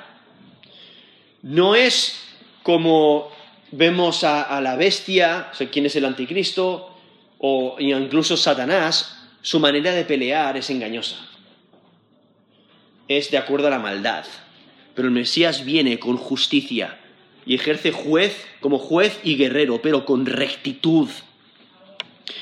[1.42, 2.20] No es
[2.64, 3.32] como
[3.72, 6.98] vemos a, a la bestia, o sea, quién es el anticristo,
[7.38, 11.16] o incluso Satanás, su manera de pelear es engañosa.
[13.08, 14.26] Es de acuerdo a la maldad.
[15.00, 17.00] Pero el Mesías viene con justicia
[17.46, 21.08] y ejerce juez como juez y guerrero, pero con rectitud.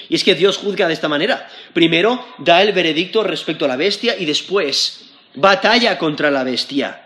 [0.09, 1.47] Y es que Dios juzga de esta manera.
[1.73, 7.05] Primero da el veredicto respecto a la bestia y después batalla contra la bestia.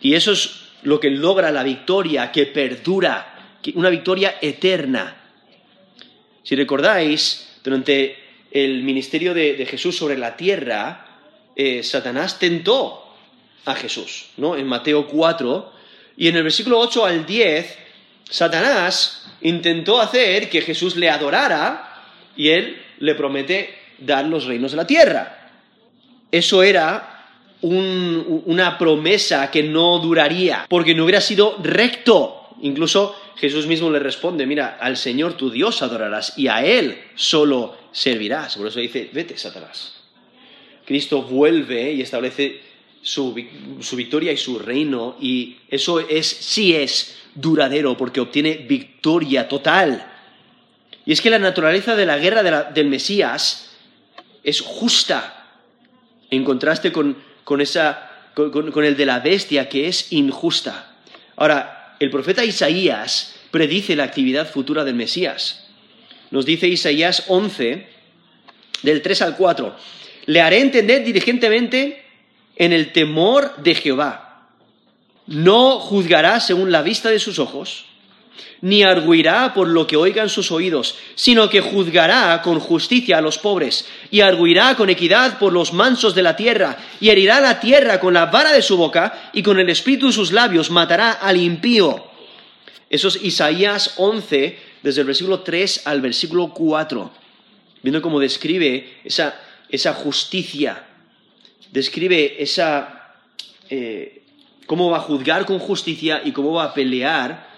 [0.00, 5.16] Y eso es lo que logra la victoria que perdura, una victoria eterna.
[6.44, 8.16] Si recordáis, durante
[8.52, 11.06] el ministerio de, Jesús sobre la tierra,
[11.56, 13.03] eh, Satanás tentó
[13.64, 14.56] a Jesús, ¿no?
[14.56, 15.72] En Mateo 4,
[16.16, 17.78] y en el versículo 8 al 10,
[18.28, 22.02] Satanás intentó hacer que Jesús le adorara
[22.36, 25.50] y él le promete dar los reinos de la tierra.
[26.30, 27.28] Eso era
[27.60, 32.48] un, una promesa que no duraría, porque no hubiera sido recto.
[32.62, 37.76] Incluso Jesús mismo le responde, mira, al Señor tu Dios adorarás y a Él solo
[37.92, 38.56] servirás.
[38.56, 39.94] Por eso dice, vete, Satanás.
[40.84, 42.60] Cristo vuelve y establece
[43.04, 43.38] su,
[43.80, 50.10] su, victoria y su reino y eso es, sí es duradero porque obtiene victoria total.
[51.04, 53.76] Y es que la naturaleza de la guerra del Mesías
[54.42, 55.50] es justa
[56.30, 60.96] en contraste con, con, esa, con, con el de la bestia que es injusta.
[61.36, 65.68] Ahora, el profeta Isaías predice la actividad futura del Mesías.
[66.30, 67.86] Nos dice Isaías 11,
[68.82, 69.76] del 3 al 4,
[70.26, 72.03] le haré entender diligentemente
[72.56, 74.48] en el temor de Jehová.
[75.26, 77.86] No juzgará según la vista de sus ojos,
[78.60, 83.38] ni arguirá por lo que oigan sus oídos, sino que juzgará con justicia a los
[83.38, 88.00] pobres, y arguirá con equidad por los mansos de la tierra, y herirá la tierra
[88.00, 91.36] con la vara de su boca, y con el espíritu de sus labios matará al
[91.36, 92.06] impío.
[92.90, 97.10] Eso es Isaías 11, desde el versículo 3 al versículo 4,
[97.82, 100.84] viendo cómo describe esa, esa justicia,
[101.74, 103.16] describe esa...
[103.68, 104.22] Eh,
[104.66, 107.50] cómo va a juzgar con justicia y cómo va a pelear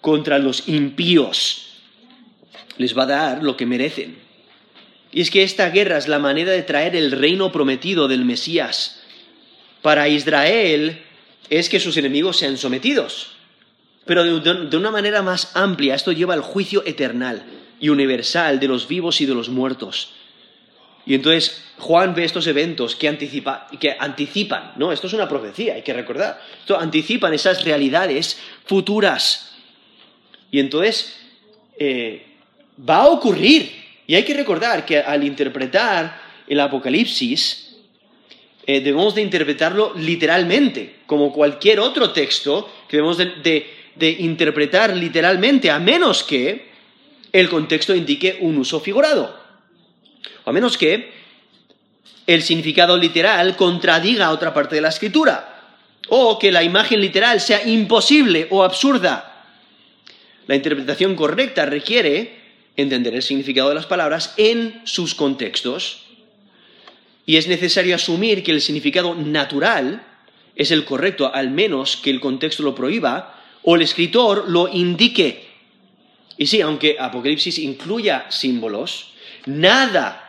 [0.00, 1.80] contra los impíos.
[2.76, 4.18] Les va a dar lo que merecen.
[5.10, 9.00] Y es que esta guerra es la manera de traer el reino prometido del Mesías.
[9.80, 11.02] Para Israel
[11.50, 13.32] es que sus enemigos sean sometidos.
[14.04, 17.44] Pero de, una manera más amplia, esto lleva al juicio eternal
[17.80, 20.12] y universal de los vivos y de los muertos.
[21.04, 23.08] Y entonces Juan ve estos eventos que,
[23.98, 24.92] anticipan, ¿no?
[24.92, 26.40] Esto es una profecía, hay que recordar.
[26.60, 29.52] Esto anticipan esas realidades futuras.
[30.50, 31.16] Y entonces
[31.78, 32.24] eh,
[32.88, 33.82] va a ocurrir.
[34.06, 37.76] Y hay que recordar que al interpretar el Apocalipsis,
[38.64, 45.80] eh, debemos de interpretarlo literalmente, como cualquier otro texto que debemos de interpretar literalmente, a
[45.80, 46.70] menos que
[47.32, 49.41] el contexto indique un uso figurado.
[50.44, 51.12] A menos que
[52.26, 55.48] el significado literal contradiga otra parte de la escritura,
[56.08, 59.46] o que la imagen literal sea imposible o absurda.
[60.46, 62.40] La interpretación correcta requiere
[62.76, 66.02] entender el significado de las palabras en sus contextos,
[67.24, 70.04] y es necesario asumir que el significado natural
[70.56, 75.48] es el correcto, al menos que el contexto lo prohíba o el escritor lo indique.
[76.36, 79.12] Y sí, aunque Apocalipsis incluya símbolos,
[79.46, 80.21] nada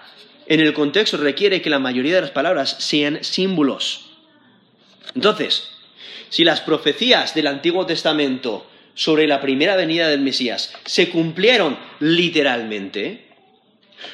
[0.46, 4.12] en el contexto requiere que la mayoría de las palabras sean símbolos.
[5.16, 5.70] Entonces,
[6.30, 13.28] si las profecías del Antiguo Testamento sobre la primera venida del Mesías se cumplieron literalmente,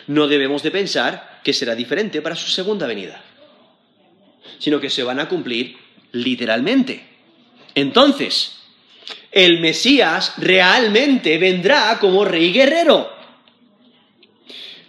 [0.08, 3.24] no debemos de pensar que será diferente para su segunda venida,
[4.60, 5.78] sino que se van a cumplir
[6.12, 7.04] literalmente.
[7.76, 8.58] Entonces,
[9.32, 13.19] el Mesías realmente vendrá como rey guerrero.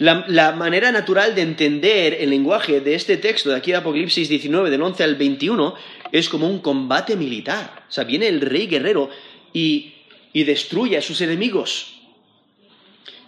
[0.00, 4.70] La, manera natural de entender el lenguaje de este texto de aquí de Apocalipsis 19,
[4.70, 5.74] del 11 al 21,
[6.10, 7.84] es como un combate militar.
[7.86, 9.10] O sea, viene el rey guerrero
[9.52, 9.92] y,
[10.32, 12.00] y destruye a sus enemigos.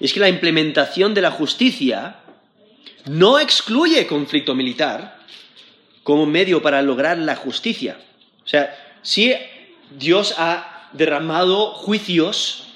[0.00, 2.20] Es que la implementación de la justicia
[3.04, 5.18] no excluye conflicto militar
[6.02, 7.98] como medio para lograr la justicia.
[8.46, 9.35] O sea, si
[9.90, 12.71] Dios ha derramado juicios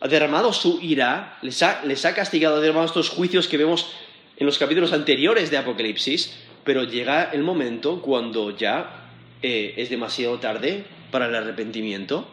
[0.00, 3.90] ha derramado su ira, les ha, castigado, ha derramado estos juicios que vemos
[4.36, 6.32] en los capítulos anteriores de Apocalipsis,
[6.64, 9.10] pero llega el momento cuando ya
[9.42, 12.28] eh, es demasiado tarde para el arrepentimiento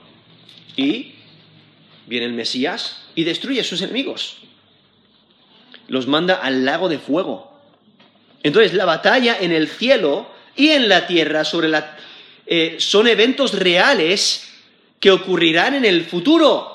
[0.76, 1.16] y
[2.06, 4.38] viene el Mesías y destruye a sus enemigos.
[5.88, 7.52] Los manda al lago de fuego.
[8.44, 11.98] Entonces la batalla en el cielo y en la tierra sobre la,
[12.46, 14.52] eh, son eventos reales
[15.00, 16.75] que ocurrirán en el futuro.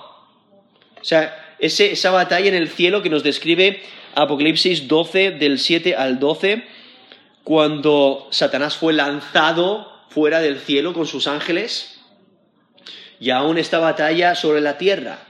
[1.01, 3.83] O sea, esa batalla en el cielo que nos describe
[4.15, 6.65] Apocalipsis 12, del 7 al 12,
[7.45, 12.01] cuando Satanás fue lanzado fuera del cielo con sus ángeles,
[13.21, 15.27] y aún esta batalla sobre la tierra,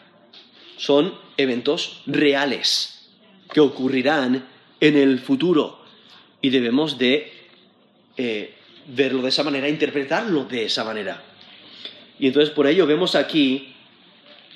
[0.76, 3.09] son eventos reales
[3.52, 4.46] que ocurrirán
[4.80, 5.85] en el futuro
[6.40, 7.33] y debemos de
[8.16, 8.54] eh,
[8.87, 11.22] verlo de esa manera, interpretarlo de esa manera.
[12.18, 13.69] Y entonces por ello vemos aquí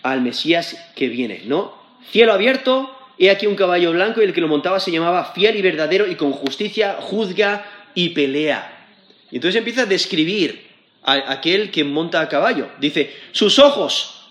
[0.04, 1.74] al Mesías que viene, ¿no?
[2.12, 5.56] Cielo abierto, he aquí un caballo blanco y el que lo montaba se llamaba fiel
[5.56, 7.64] y verdadero y con justicia juzga
[7.94, 8.86] y pelea.
[9.30, 10.68] Y entonces empieza a describir
[11.02, 12.68] a aquel que monta a caballo.
[12.78, 14.28] Dice, sus ojos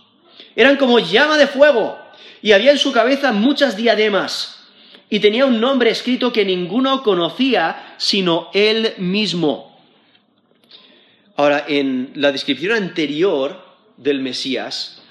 [0.55, 1.97] eran como llama de fuego
[2.41, 4.63] y había en su cabeza muchas diademas
[5.09, 9.79] y tenía un nombre escrito que ninguno conocía sino él mismo.
[11.35, 13.59] Ahora, en la descripción anterior
[13.97, 15.02] del Mesías,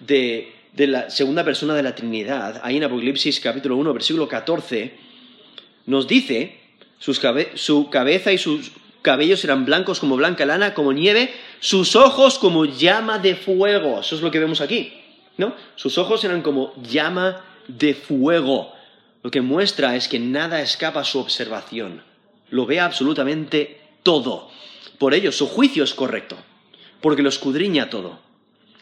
[0.00, 4.94] de, la segunda persona de la Trinidad, ahí en Apocalipsis capítulo 1, versículo 14,
[5.86, 6.58] nos dice,
[6.98, 12.64] su cabeza y sus cabellos eran blancos como blanca lana, como nieve, sus ojos como
[12.64, 14.00] llama de fuego.
[14.00, 14.92] Eso es lo que vemos aquí,
[15.36, 15.54] ¿no?
[15.76, 18.72] Sus ojos eran como llama de fuego.
[19.22, 22.02] Lo que muestra es que nada escapa a su observación.
[22.50, 24.50] Lo ve absolutamente todo.
[24.98, 26.36] Por ello, su juicio es correcto,
[27.00, 28.25] porque lo escudriña todo.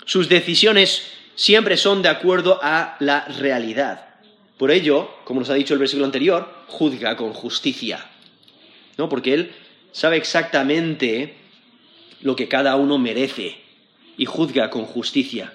[0.05, 1.03] Sus decisiones
[1.35, 4.09] siempre son de acuerdo a la realidad.
[4.59, 8.07] Por ello, como nos ha dicho el versículo anterior, juzga con justicia.
[8.97, 9.09] ¿No?
[9.09, 9.53] Porque él
[9.93, 11.35] sabe exactamente
[12.21, 13.59] lo que cada uno merece
[14.17, 15.53] y juzga con justicia.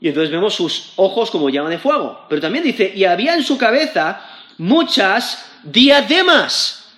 [0.00, 2.26] Y entonces vemos sus ojos como llama de fuego.
[2.28, 4.20] Pero también dice, y había en su cabeza
[4.58, 6.92] muchas diademas.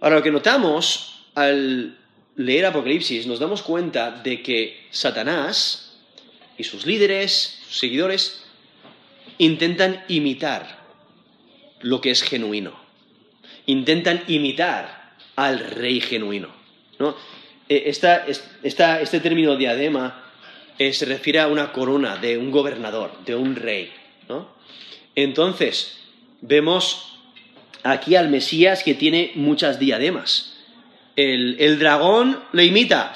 [0.00, 1.96] Ahora lo que notamos al
[2.36, 5.98] leer Apocalipsis nos damos cuenta de que Satanás
[6.56, 8.44] y sus líderes, sus seguidores,
[9.38, 10.80] intentan imitar
[11.80, 12.78] lo que es genuino.
[13.66, 16.48] Intentan imitar al rey genuino.
[16.98, 17.16] ¿no?
[17.68, 20.24] E, este término diadema
[20.78, 23.92] eh, se refiere a una corona de un gobernador, de un rey.
[24.28, 24.48] ¿no?
[25.14, 25.98] Entonces,
[26.40, 27.18] vemos
[27.82, 30.56] aquí al Mesías que tiene muchas diademas.
[31.16, 33.12] El, el dragón lo imita.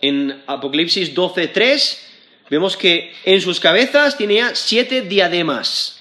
[0.00, 1.98] En Apocalipsis 12.3
[2.50, 6.00] vemos que en sus cabezas tenía siete diademas.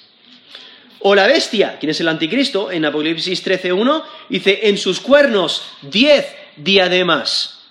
[0.99, 6.27] O la bestia, quien es el anticristo, en Apocalipsis 13.1, dice, en sus cuernos diez
[6.57, 7.61] diademas.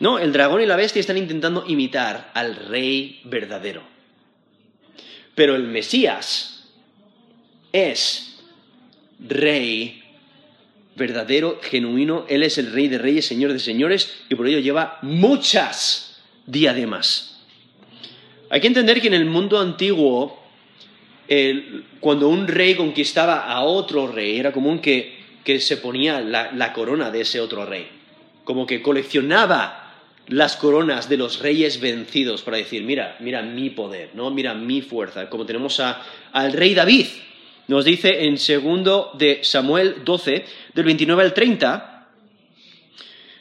[0.00, 3.82] No, el dragón y la bestia están intentando imitar al rey verdadero.
[5.34, 6.64] Pero el Mesías
[7.72, 8.40] es
[9.20, 9.97] rey
[10.98, 12.26] verdadero, genuino.
[12.28, 17.40] Él es el rey de reyes, señor de señores, y por ello lleva muchas diademas.
[18.50, 20.38] Hay que entender que en el mundo antiguo,
[22.00, 25.16] cuando un rey conquistaba a otro rey, era común que,
[25.60, 27.88] se ponía la corona de ese otro rey.
[28.44, 29.88] Como que coleccionaba
[30.28, 34.30] las coronas de los reyes vencidos para decir, mira, mira mi poder, ¿no?
[34.30, 37.06] Mira mi fuerza, como tenemos al rey David.
[37.68, 42.08] Nos dice en segundo de Samuel 12, del 29 al 30,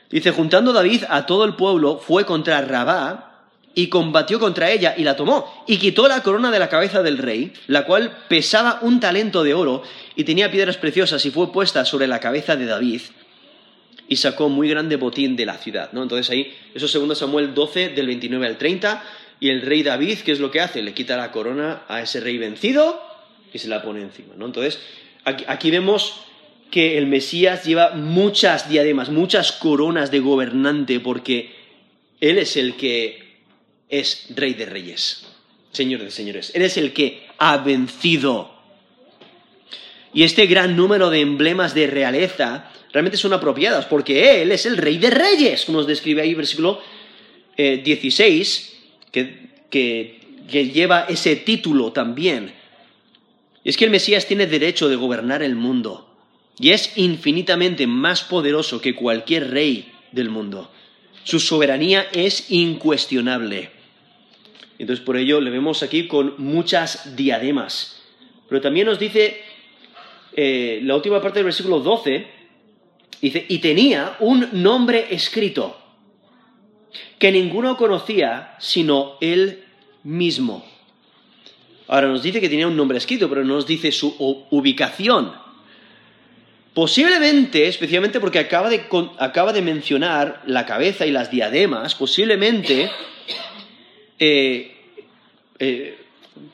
[0.10, 5.06] dice, juntando David a todo el pueblo, fue contra Rabá y combatió contra ella y
[5.06, 9.00] la tomó, y quitó la corona de la cabeza del rey, la cual pesaba un
[9.00, 9.84] talento de oro
[10.18, 13.02] y tenía piedras preciosas y fue puesta sobre la cabeza de David
[14.10, 15.90] y sacó muy grande botín de la ciudad.
[15.94, 16.04] ¿no?
[16.04, 19.04] Entonces ahí, eso es 2 Samuel 12, del 29 al 30,
[19.40, 20.82] y el rey David, ¿qué es lo que hace?
[20.82, 23.07] Le quita la corona a ese rey vencido
[23.54, 24.34] y se la pone encima.
[24.36, 24.46] ¿no?
[24.46, 24.80] Entonces,
[25.24, 26.22] aquí, vemos
[26.72, 31.52] que el Mesías lleva muchas diademas, muchas coronas de gobernante, porque
[32.20, 33.40] Él es el que
[33.90, 35.26] es rey de reyes,
[35.72, 36.52] señor de señores.
[36.54, 38.56] Él es el que ha vencido.
[40.14, 44.78] Y este gran número de emblemas de realeza realmente son apropiadas, porque Él es el
[44.78, 46.82] rey de reyes, como nos describe ahí versículo
[47.58, 48.74] 16,
[49.14, 49.28] eh,
[49.70, 50.20] que,
[50.50, 52.54] que lleva ese título también.
[53.68, 56.08] Es que el Mesías tiene derecho de gobernar el mundo,
[56.58, 60.72] y es infinitamente más poderoso que cualquier rey del mundo.
[61.26, 63.72] Su soberanía es incuestionable.
[64.80, 68.02] Entonces por ello le vemos aquí con muchas diademas.
[68.48, 69.42] Pero también nos dice
[70.34, 72.26] eh, la última parte del versículo 12,
[73.22, 75.78] Dice, y tenía un nombre escrito
[77.20, 79.66] que ninguno conocía sino él
[80.04, 80.77] mismo.
[81.88, 84.16] Ahora nos dice que tenía un nombre escrito, pero no nos dice su
[84.50, 85.32] ubicación.
[86.74, 92.92] Posiblemente, especialmente porque acaba de, mencionar la cabeza y las diademas, posiblemente
[94.20, 94.76] eh,
[95.58, 95.98] eh,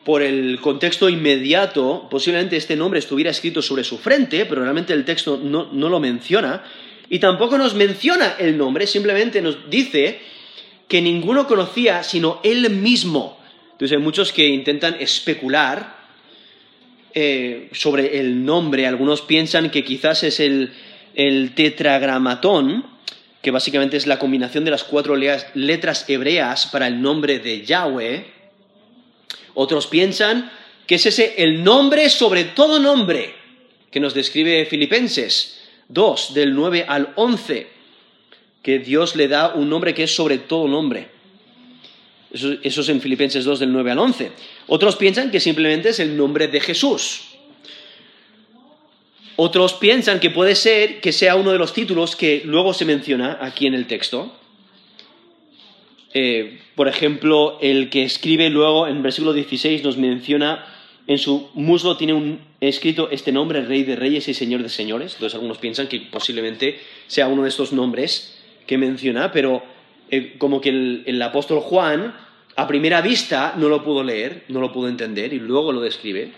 [0.03, 5.05] por el contexto inmediato, posiblemente este nombre estuviera escrito sobre su frente, pero realmente el
[5.05, 6.63] texto no, lo menciona,
[7.09, 10.21] y tampoco nos menciona el nombre, simplemente nos dice
[10.87, 13.42] que ninguno conocía sino él mismo.
[13.91, 16.03] Hay muchos que intentan especular
[17.13, 20.71] eh, sobre el nombre, algunos piensan que quizás es el,
[21.13, 22.85] el tetragramatón,
[23.41, 28.25] que básicamente es la combinación de las cuatro letras hebreas para el nombre de Yahweh,
[29.53, 30.49] otros piensan
[30.87, 33.35] que es ese el nombre sobre todo nombre
[33.91, 35.59] que nos describe Filipenses
[35.89, 37.67] 2, del 9 al 11,
[38.63, 41.12] que Dios le da un nombre que es sobre todo nombre.
[42.33, 44.31] Eso, es en Filipenses 2 del 9 al 11.
[44.67, 47.21] Otros piensan que simplemente es el nombre de Jesús.
[49.35, 53.37] Otros piensan que puede ser que sea uno de los títulos que luego se menciona
[53.39, 54.35] aquí en el texto.
[56.13, 60.65] Eh, por ejemplo, el que escribe luego en versículo 16 nos menciona,
[61.05, 65.13] en su muslo tiene un, escrito este nombre, Rey de Reyes y Señor de Señores.
[65.13, 69.63] Entonces algunos piensan que posiblemente sea uno de estos nombres que menciona, pero
[70.09, 72.15] eh, como que el, apóstol Juan
[72.55, 76.31] a primera vista no lo pudo leer, no lo pudo entender y luego lo describe.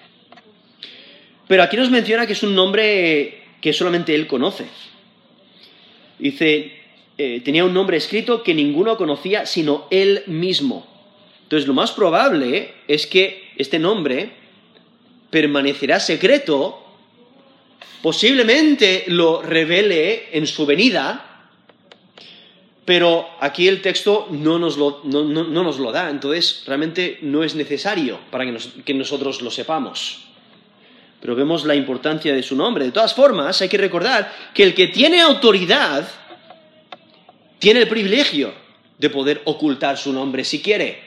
[1.48, 4.66] Pero aquí nos menciona que es un nombre que solamente él conoce.
[6.18, 6.72] Dice,
[7.18, 10.88] eh, tenía un nombre escrito que ninguno conocía sino él mismo.
[11.44, 14.32] Entonces lo más probable es que este nombre
[15.30, 16.82] permanecerá secreto,
[18.02, 21.35] posiblemente lo revele en su venida,
[22.86, 28.20] pero aquí el texto no nos lo, nos lo da, entonces realmente no es necesario
[28.32, 30.22] para que, que nosotros lo sepamos
[31.26, 32.86] pero vemos la importancia de su nombre.
[32.86, 36.08] De todas formas, hay que recordar que el que tiene autoridad
[37.58, 38.54] tiene el privilegio
[39.00, 41.02] de poder ocultar su nombre si quiere.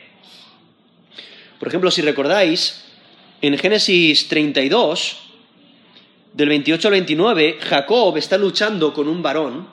[1.61, 2.85] Por ejemplo, si recordáis,
[3.41, 5.18] en Génesis 32,
[6.33, 9.68] del 28 al 29, Jacob está luchando con un varón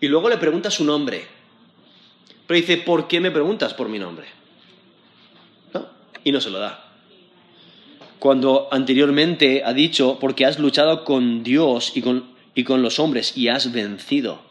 [0.00, 1.26] y luego le pregunta su nombre.
[2.46, 4.26] Pero dice, ¿por qué me preguntas por mi nombre?
[6.24, 6.86] Y no se lo da.
[8.18, 13.36] cuando anteriormente ha dicho, porque has luchado con Dios y con, y con los hombres
[13.36, 14.42] y has vencido.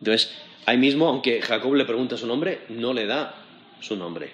[0.00, 0.34] Entonces,
[0.66, 3.34] ahí mismo, aunque Jacob le pregunta su nombre, no le da
[3.80, 4.32] su nombre.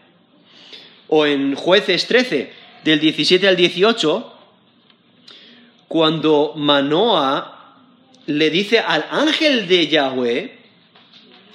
[1.07, 2.53] O en jueces 13,
[2.83, 4.33] del 17 al 18,
[5.87, 7.77] cuando Manoa
[8.27, 10.60] le dice al ángel de Yahweh,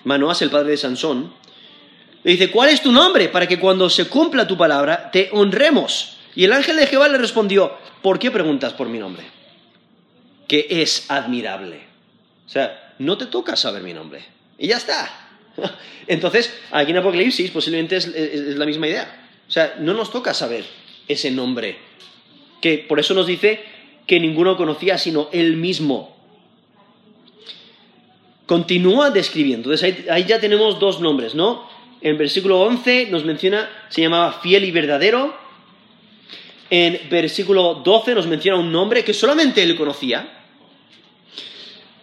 [0.05, 1.33] Manoa es el padre de Sansón,
[2.25, 3.29] le dice, ¿cuál es tu nombre?
[3.29, 6.17] Para que cuando se cumpla tu palabra te honremos.
[6.33, 9.23] Y el ángel de Jehová le respondió, ¿por qué preguntas por mi nombre?
[10.47, 11.81] Que es admirable.
[12.47, 14.25] O sea, no te toca saber mi nombre.
[14.57, 15.29] Y ya está.
[16.07, 19.27] Entonces, aquí en Apocalipsis posiblemente es, es la misma idea.
[19.47, 20.65] O sea, no nos toca saber
[21.07, 21.77] ese nombre.
[22.59, 23.63] Que por eso nos dice
[24.07, 26.14] que ninguno conocía sino él mismo.
[28.45, 29.71] Continúa describiendo.
[29.71, 31.67] Entonces ahí, ya tenemos dos nombres, ¿no?
[32.01, 35.35] En versículo 11 nos menciona, se llamaba fiel y verdadero.
[36.69, 40.43] En versículo 12 nos menciona un nombre que solamente él conocía.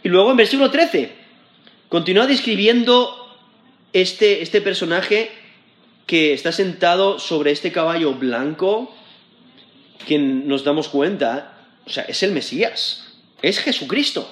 [0.02, 1.12] Y luego en versículo 13
[1.88, 3.36] continúa describiendo
[3.92, 5.30] este, este personaje
[6.06, 8.94] que está sentado sobre este caballo blanco,
[10.06, 11.52] que nos damos cuenta
[11.86, 13.04] o sea, es el Mesías,
[13.40, 14.30] es Jesucristo.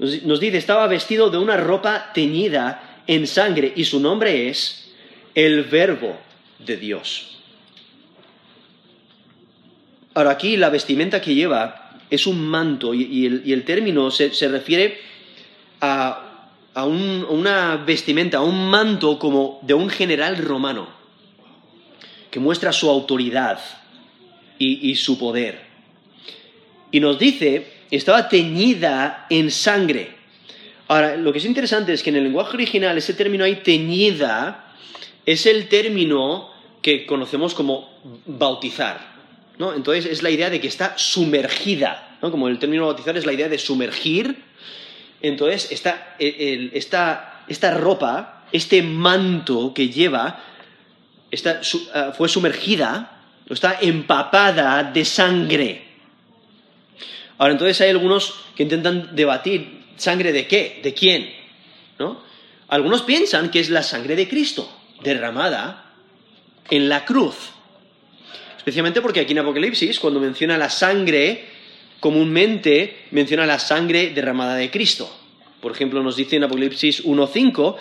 [0.00, 4.90] Nos dice, estaba vestido de una ropa teñida en sangre y su nombre es
[5.34, 6.18] el Verbo
[6.58, 7.38] de Dios.
[10.14, 14.98] Ahora aquí la vestimenta que lleva es un manto y, el, término se, refiere
[15.80, 16.48] a,
[17.28, 20.88] una vestimenta, a un manto como de un general romano,
[22.30, 23.60] que muestra su autoridad
[24.58, 25.70] y su poder
[26.92, 27.66] y nos dice,
[27.96, 30.16] estaba teñida en sangre.
[30.88, 34.74] Ahora, lo que es interesante es que en el lenguaje original ese término ahí, teñida,
[35.26, 36.50] es el término
[36.82, 37.88] que conocemos como
[38.26, 39.10] bautizar.
[39.58, 39.74] ¿no?
[39.74, 42.30] Entonces es la idea de que está sumergida, ¿no?
[42.30, 44.42] como el término bautizar es la idea de sumergir.
[45.20, 50.42] Entonces esta, esta, esta ropa, este manto que lleva,
[51.94, 55.89] ah, fue sumergida, está empapada de sangre.
[57.40, 60.80] Ahora, entonces hay algunos que intentan debatir, ¿sangre de qué?
[60.82, 61.32] ¿De quién?
[61.98, 62.20] ¿No?
[62.68, 64.70] Algunos piensan que es la sangre de Cristo,
[65.02, 65.90] derramada
[66.68, 67.36] en la cruz.
[68.58, 71.46] Especialmente porque aquí en Apocalipsis, cuando menciona la sangre,
[71.98, 75.10] comúnmente menciona la sangre derramada de Cristo.
[75.62, 77.76] Por ejemplo, nos dice en Apocalipsis 1.5,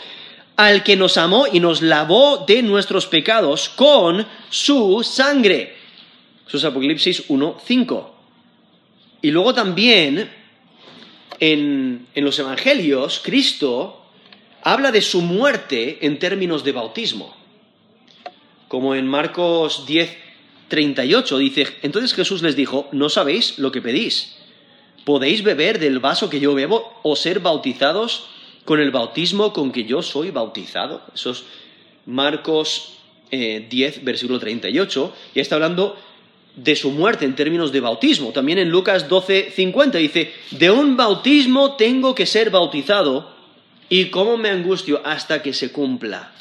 [0.55, 5.75] al que nos amó y nos lavó de nuestros pecados con su sangre.
[6.47, 8.18] Eso es Apocalipsis 1.5.
[9.21, 10.29] Y luego también
[11.39, 14.05] en, los Evangelios, Cristo
[14.61, 17.35] habla de su muerte en términos de bautismo.
[18.67, 20.17] Como en Marcos 10,
[20.67, 24.35] 38 dice, entonces Jesús les dijo, no sabéis lo que pedís.
[25.05, 28.27] ¿Podéis beber del vaso que yo bebo o ser bautizados
[28.65, 31.01] con el bautismo con que yo soy bautizado?
[31.15, 31.43] Eso es
[32.05, 32.99] Marcos
[33.31, 35.13] 10, eh, versículo 38.
[35.33, 35.97] Y está hablando
[36.63, 38.31] de su muerte en términos de bautismo.
[38.31, 43.33] También en Lucas 12, 50 dice, de un bautismo tengo que ser bautizado
[43.87, 46.31] y cómo me angustio hasta que se cumpla.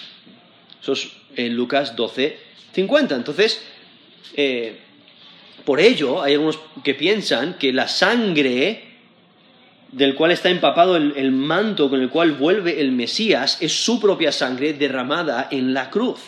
[0.83, 2.37] Eso es en Lucas 12,
[2.73, 3.15] 50.
[3.15, 3.63] Entonces,
[4.35, 4.79] eh,
[5.65, 8.85] por ello hay algunos que piensan que la sangre
[9.93, 14.33] del cual está empapado el, manto con el cual vuelve el Mesías es su propia
[14.33, 16.21] sangre derramada en la cruz.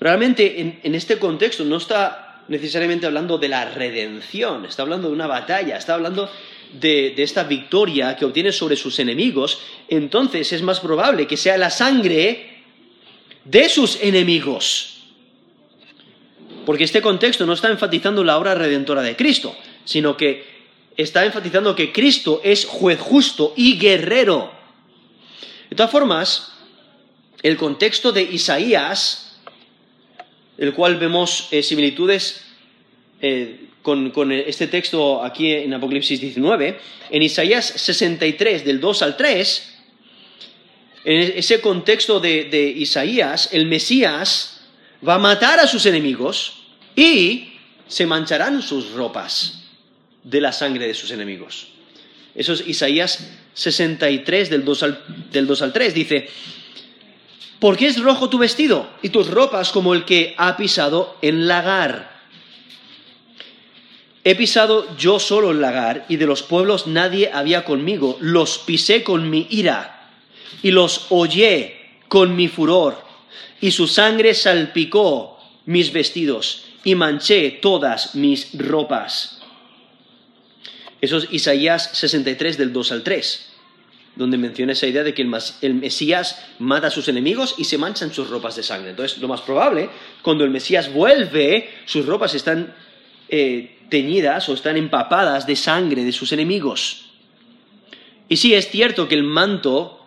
[0.00, 5.26] Realmente en este contexto no está necesariamente hablando de la redención, está hablando de una
[5.26, 6.30] batalla, está hablando
[6.72, 11.70] de, esta victoria que obtiene sobre sus enemigos, entonces es más probable que sea la
[11.70, 12.62] sangre
[13.44, 14.94] de sus enemigos.
[16.66, 20.58] Porque este contexto no está enfatizando la obra redentora de Cristo, sino que
[20.96, 24.52] está enfatizando que Cristo es juez justo y guerrero.
[25.70, 26.52] De todas formas,
[27.42, 29.27] el contexto de Isaías
[30.58, 32.42] el cual vemos eh, similitudes
[33.20, 36.78] eh, con, este texto aquí en Apocalipsis 19,
[37.10, 39.74] en Isaías 63, del 2 al 3,
[41.04, 44.60] en ese contexto de, Isaías, el Mesías
[45.06, 47.54] va a matar a sus enemigos y
[47.86, 49.62] se mancharán sus ropas
[50.22, 51.68] de la sangre de sus enemigos.
[52.34, 55.94] Eso es Isaías 63 del 2 al, del 2 al 3.
[55.94, 56.28] Dice,
[57.58, 61.48] ¿Por qué es rojo tu vestido y tus ropas como el que ha pisado en
[61.48, 62.18] lagar?
[64.24, 68.16] He pisado yo solo el lagar y de los pueblos nadie había conmigo.
[68.20, 70.10] Los pisé con mi ira
[70.62, 73.02] y los hollé con mi furor
[73.60, 79.40] y su sangre salpicó mis vestidos y manché todas mis ropas.
[81.00, 83.48] Eso es Isaías 63 del 2 al 3,
[84.18, 88.12] donde menciona esa idea de que el Mesías mata a sus enemigos y se manchan
[88.12, 88.90] sus ropas de sangre.
[88.90, 89.88] Entonces, lo más probable,
[90.22, 92.74] cuando el Mesías vuelve, sus ropas están
[93.28, 97.10] eh, teñidas o están empapadas de sangre de sus enemigos.
[98.28, 100.04] Y sí, es cierto que el manto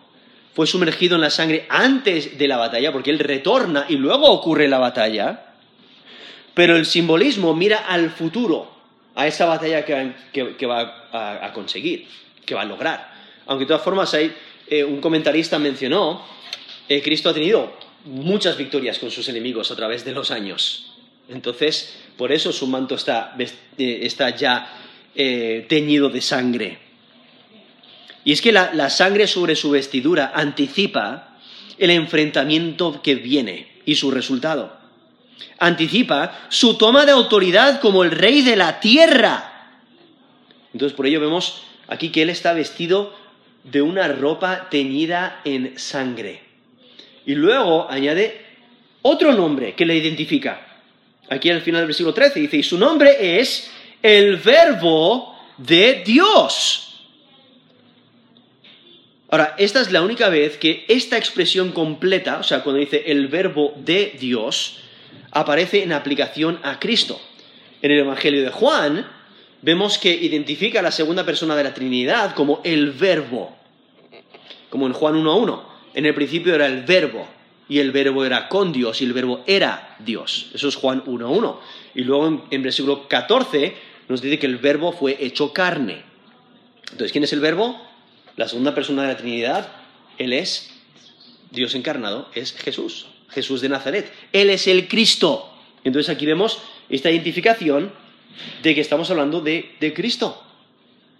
[0.54, 4.68] fue sumergido en la sangre antes de la batalla, porque él retorna y luego ocurre
[4.68, 5.54] la batalla,
[6.52, 8.70] pero el simbolismo mira al futuro,
[9.14, 12.06] a esa batalla que, va a, conseguir,
[12.44, 13.11] que va a lograr.
[13.46, 14.32] Aunque de todas formas hay,
[14.68, 16.24] eh, un comentarista mencionó,
[16.88, 20.92] eh, Cristo ha tenido muchas victorias con sus enemigos a través de los años.
[21.28, 23.36] Entonces, por eso su manto está,
[23.78, 24.78] eh, ya
[25.14, 26.78] teñido de sangre.
[28.24, 31.36] Y es que la, sangre sobre su vestidura anticipa
[31.78, 34.76] el enfrentamiento que viene y su resultado.
[35.58, 39.70] Anticipa su toma de autoridad como el rey de la tierra.
[40.72, 43.12] Entonces por ello vemos aquí que él está vestido
[43.64, 46.40] de una ropa teñida en sangre.
[47.26, 48.40] Y luego añade
[49.02, 50.66] otro nombre que le identifica.
[51.28, 53.70] Aquí al final del versículo 13 dice, y su nombre es
[54.02, 56.88] el verbo de Dios.
[59.30, 63.28] Ahora, esta es la única vez que esta expresión completa, o sea, cuando dice el
[63.28, 64.80] verbo de Dios,
[65.30, 67.18] aparece en aplicación a Cristo.
[67.80, 69.08] En el Evangelio de Juan
[69.62, 73.56] vemos que identifica a la segunda persona de la Trinidad como el verbo,
[74.70, 75.62] como en Juan 1.1.
[75.94, 77.26] En el principio era el verbo,
[77.68, 80.50] y el verbo era con Dios, y el verbo era Dios.
[80.54, 81.56] Eso es Juan 1.1.
[81.94, 83.74] Y luego en, en versículo 14
[84.08, 86.02] nos dice que el verbo fue hecho carne.
[86.90, 87.80] Entonces, ¿quién es el verbo?
[88.36, 89.68] la segunda persona de la Trinidad,
[90.18, 90.70] Él es
[91.50, 94.10] Dios encarnado, es Jesús, Jesús de Nazaret.
[94.32, 95.52] Él es el Cristo.
[95.84, 96.58] Entonces aquí vemos
[96.88, 97.92] esta identificación
[98.62, 100.42] de que estamos hablando de, de Cristo.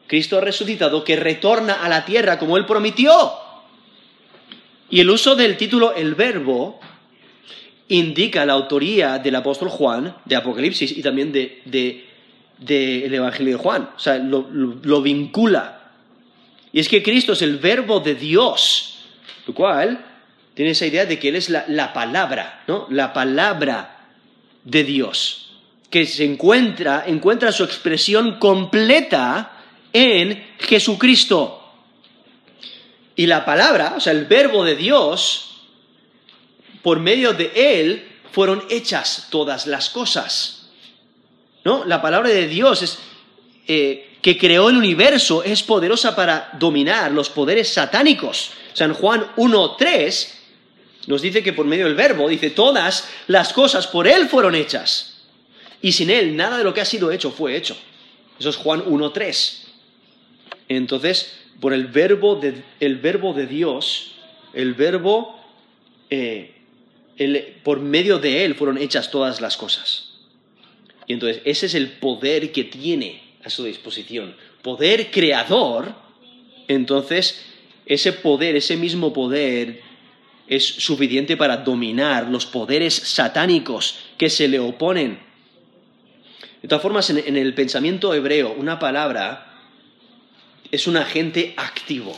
[0.07, 3.13] Cristo resucitado que retorna a la tierra como Él prometió.
[4.91, 6.79] Y el uso del título el verbo
[7.89, 11.63] indica la autoría del apóstol Juan, de Apocalipsis y también del
[12.59, 13.91] de, Evangelio de Juan.
[13.97, 15.83] O sea, lo vincula
[16.73, 19.05] y es que Cristo es el verbo de Dios,
[19.47, 20.05] lo cual
[20.55, 22.87] tiene esa idea de que Él es la, palabra, ¿no?
[22.91, 24.09] La palabra
[24.65, 25.52] de Dios,
[25.93, 29.61] que se encuentra, encuentra su expresión completa
[29.93, 31.63] en Jesucristo.
[33.15, 35.61] Y la palabra, o sea, el verbo de Dios,
[36.81, 40.71] por medio de Él fueron hechas todas las cosas.
[41.63, 41.85] ¿No?
[41.85, 42.99] La palabra de Dios es,
[43.69, 48.53] eh, que creó el universo es poderosa para dominar los poderes satánicos.
[48.73, 50.29] San Juan 1.3
[51.07, 55.12] nos dice que por medio del verbo, dice, todas las cosas por Él fueron hechas.
[55.83, 57.77] Y sin Él nada de lo que ha sido hecho fue hecho.
[58.39, 59.65] Eso es Juan 1.3.
[60.69, 64.13] Entonces, por el verbo de, el verbo de Dios,
[64.55, 65.39] el verbo,
[66.09, 66.55] eh,
[67.63, 70.13] por medio de Él fueron hechas todas las cosas.
[71.07, 75.95] Y entonces, ese es el poder que tiene a su disposición, poder creador,
[76.69, 77.45] entonces
[77.87, 79.83] ese poder, ese mismo poder
[80.47, 85.32] es suficiente para dominar los poderes satánicos que se le oponen.
[86.63, 89.49] De todas formas, en, el pensamiento hebreo, una palabra
[90.71, 92.17] es un agente activo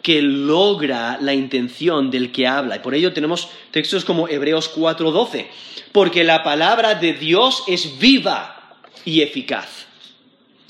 [0.00, 2.76] que logra la intención del que habla.
[2.76, 5.48] Y por ello tenemos textos como Hebreos 4:12,
[5.90, 9.88] porque la palabra de Dios es viva y eficaz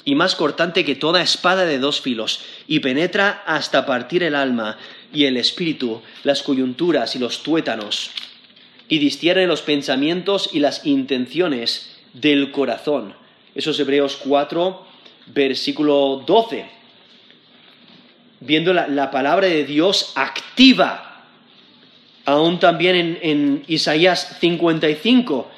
[0.09, 4.79] y más cortante que toda espada de dos filos, y penetra hasta partir el alma
[5.13, 8.13] y el espíritu, las coyunturas y los tuétanos,
[8.89, 13.15] y distierne los pensamientos y las intenciones del corazón.
[13.55, 14.87] Eso es Hebreos 4,
[15.27, 16.67] versículo 12.
[18.41, 21.25] Viendo la, palabra de Dios activa,
[22.25, 25.51] aún también en, Isaías 55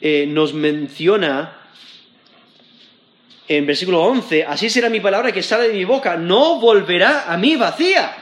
[0.00, 1.58] eh, nos menciona
[3.46, 7.36] en versículo 11, así será mi palabra que sale de mi boca, no volverá a
[7.36, 8.16] mí vacía,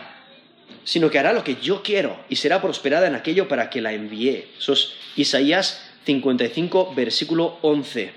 [0.82, 3.92] sino que hará lo que yo quiero y será prosperada en aquello para que la
[3.92, 4.48] envíe.
[4.58, 8.12] Eso es Isaías 55, versículo 11.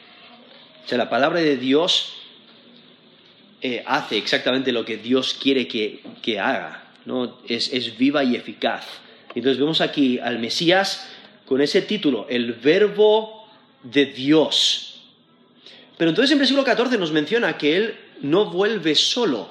[0.85, 2.13] O sea, la palabra de Dios
[3.61, 7.39] eh, hace exactamente lo que Dios quiere que, haga, ¿no?
[7.47, 8.85] Es, es viva y eficaz.
[9.33, 11.09] Entonces vemos aquí al Mesías
[11.45, 13.47] con ese título, el verbo
[13.83, 15.01] de Dios.
[15.97, 19.49] Pero entonces en versículo 14 nos menciona que él no vuelve solo,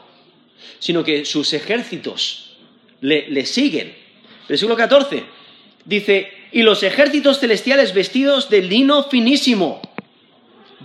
[0.79, 2.57] sino que sus ejércitos
[3.01, 3.95] le, siguen.
[4.49, 5.25] Versículo 14
[5.85, 9.83] dice, y los ejércitos celestiales vestidos de lino finísimo,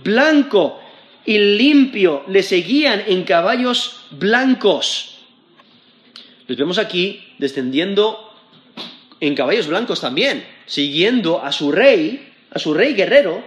[0.02, 0.80] blanco
[1.24, 5.18] y limpio, le seguían en caballos blancos.
[6.48, 8.34] Les vemos aquí descendiendo
[9.20, 13.44] en caballos blancos también, siguiendo a su rey, a su rey guerrero,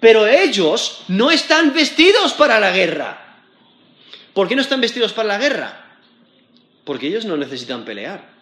[0.00, 3.42] pero ellos no están vestidos para la guerra.
[4.32, 5.98] ¿Por qué no están vestidos para la guerra?
[6.84, 8.32] Porque ellos no necesitan pelear.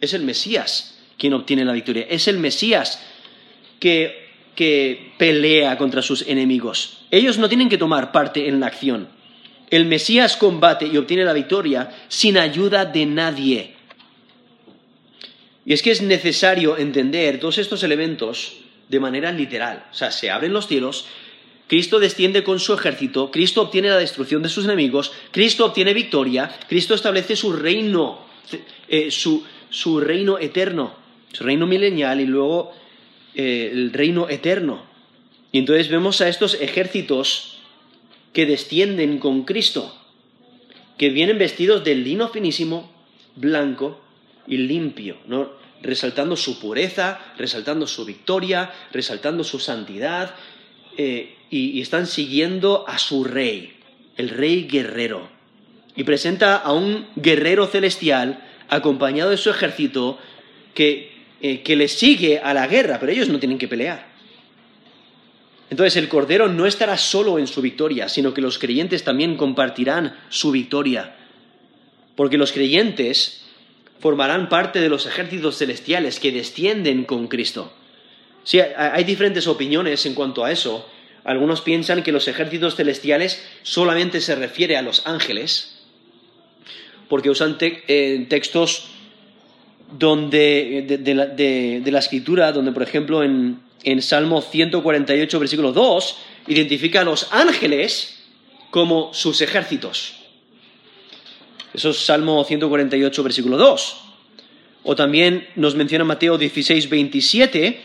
[0.00, 0.92] Es el Mesías
[1.22, 2.04] quien obtiene la victoria.
[2.10, 3.00] Es el Mesías
[3.78, 7.04] que, que pelea contra sus enemigos.
[7.12, 9.06] Ellos no tienen que tomar parte en la acción.
[9.70, 13.76] El Mesías combate y obtiene la victoria sin ayuda de nadie.
[15.64, 18.54] Y es que es necesario entender todos estos elementos
[18.88, 19.86] de manera literal.
[19.92, 21.06] O sea, se abren los cielos,
[21.68, 26.50] Cristo desciende con su ejército, Cristo obtiene la destrucción de sus enemigos, Cristo obtiene victoria,
[26.68, 28.26] Cristo establece su reino,
[28.88, 29.44] eh, su,
[30.00, 31.01] reino eterno,
[31.32, 32.72] su reino milenial y luego
[33.34, 34.84] eh, el reino eterno.
[35.50, 37.58] Y entonces vemos a estos ejércitos
[38.32, 39.94] que descienden con Cristo,
[40.96, 42.90] que vienen vestidos de lino finísimo,
[43.36, 44.00] blanco,
[44.46, 45.50] y limpio, ¿no?
[45.82, 50.34] resaltando su pureza, resaltando su victoria, resaltando su santidad,
[50.96, 53.74] eh, y, están siguiendo a su rey,
[54.16, 55.28] el rey guerrero.
[55.96, 60.18] Y presenta a un guerrero celestial acompañado de su ejército
[60.74, 61.11] que,
[61.44, 64.06] eh, que le sigue a la guerra, pero ellos no tienen que pelear.
[65.70, 70.16] Entonces el Cordero no estará solo en su victoria, sino que los creyentes también compartirán
[70.28, 71.16] su victoria.
[72.14, 73.42] Porque los creyentes
[73.98, 77.72] formarán parte de los ejércitos celestiales que descienden con Cristo.
[78.44, 80.88] Sí, hay diferentes opiniones en cuanto a eso.
[81.24, 85.78] Algunos piensan que los ejércitos celestiales solamente se refiere a los ángeles,
[87.08, 88.90] porque usan eh, textos
[89.98, 96.16] donde, de, la, escritura, donde por ejemplo en, en Salmo 148, versículo 2,
[96.48, 98.24] identifica a los ángeles
[98.70, 100.14] como sus ejércitos.
[101.74, 103.96] Eso es Salmo 148, versículo 2.
[104.84, 107.80] O también nos menciona Mateo 16, 27,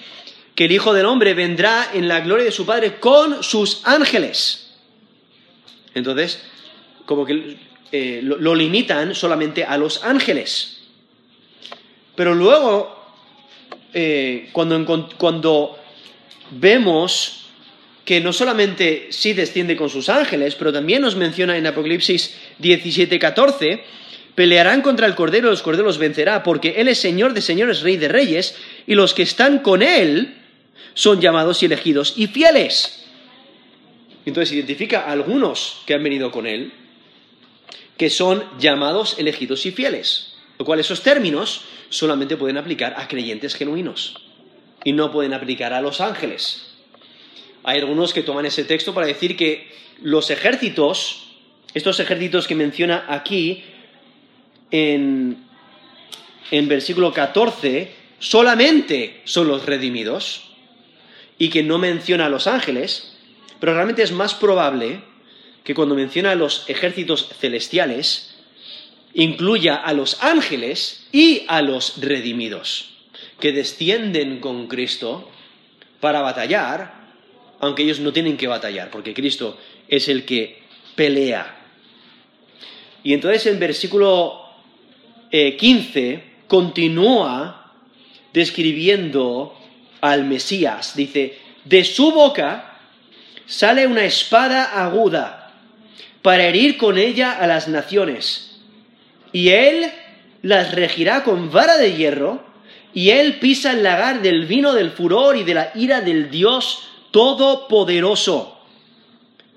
[0.56, 4.72] que el Hijo del Hombre vendrá en la gloria de su Padre con sus ángeles.
[5.94, 6.42] Entonces,
[7.06, 7.58] como que
[7.92, 10.77] eh, lo, limitan solamente a los ángeles.
[12.18, 12.98] Pero luego,
[13.94, 15.78] eh, cuando, cuando
[16.50, 17.46] vemos
[18.04, 23.20] que no solamente sí desciende con sus ángeles, pero también nos menciona en Apocalipsis 17,
[23.20, 23.84] 14,
[24.34, 28.08] pelearán contra el Cordero, los Corderos vencerá, porque Él es Señor de señores, Rey de
[28.08, 28.56] reyes,
[28.88, 30.38] y los que están con Él
[30.96, 33.06] son llamados y elegidos y fieles.
[34.26, 36.74] Entonces identifica a algunos que han venido con Él,
[37.96, 40.37] que son llamados, elegidos y fieles.
[40.58, 44.16] Lo cual esos términos solamente pueden aplicar a creyentes genuinos
[44.84, 46.68] y no pueden aplicar a los ángeles.
[47.64, 49.70] Hay algunos que toman ese texto para decir que
[50.02, 51.28] los ejércitos,
[51.74, 53.64] estos ejércitos que menciona aquí
[54.72, 55.38] en,
[56.52, 60.44] en versículo 14, solamente son los redimidos
[61.38, 63.18] y que no menciona a los ángeles,
[63.60, 65.02] pero realmente es más probable
[65.64, 68.37] que cuando menciona a los ejércitos celestiales,
[69.24, 72.94] incluya a los ángeles y a los redimidos,
[73.40, 75.30] que descienden con Cristo
[76.00, 76.98] para batallar
[77.60, 79.58] aunque ellos no tienen que batallar, porque Cristo
[79.88, 80.62] es el que
[80.96, 81.56] pelea.
[83.04, 84.46] Y entonces el versículo
[85.32, 87.74] 15 eh, continúa
[88.34, 89.58] describiendo
[90.02, 90.96] al Mesías.
[90.96, 92.80] Dice, de su boca
[93.46, 95.54] sale una espada aguda
[96.22, 98.47] para herir con ella a las naciones.
[99.32, 99.92] Y él
[100.42, 102.46] las regirá con vara de hierro,
[102.94, 106.90] y él pisa el lagar del vino del furor y de la ira del Dios
[107.12, 108.60] todopoderoso.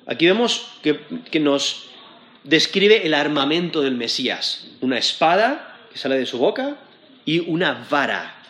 [0.06, 1.86] Aquí vemos que, nos
[2.44, 4.66] describe el armamento del Mesías.
[4.80, 6.76] Una espada que sale de su boca
[7.24, 8.42] y una vara.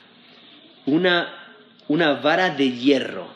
[0.86, 1.54] Una,
[1.86, 3.28] una vara de hierro.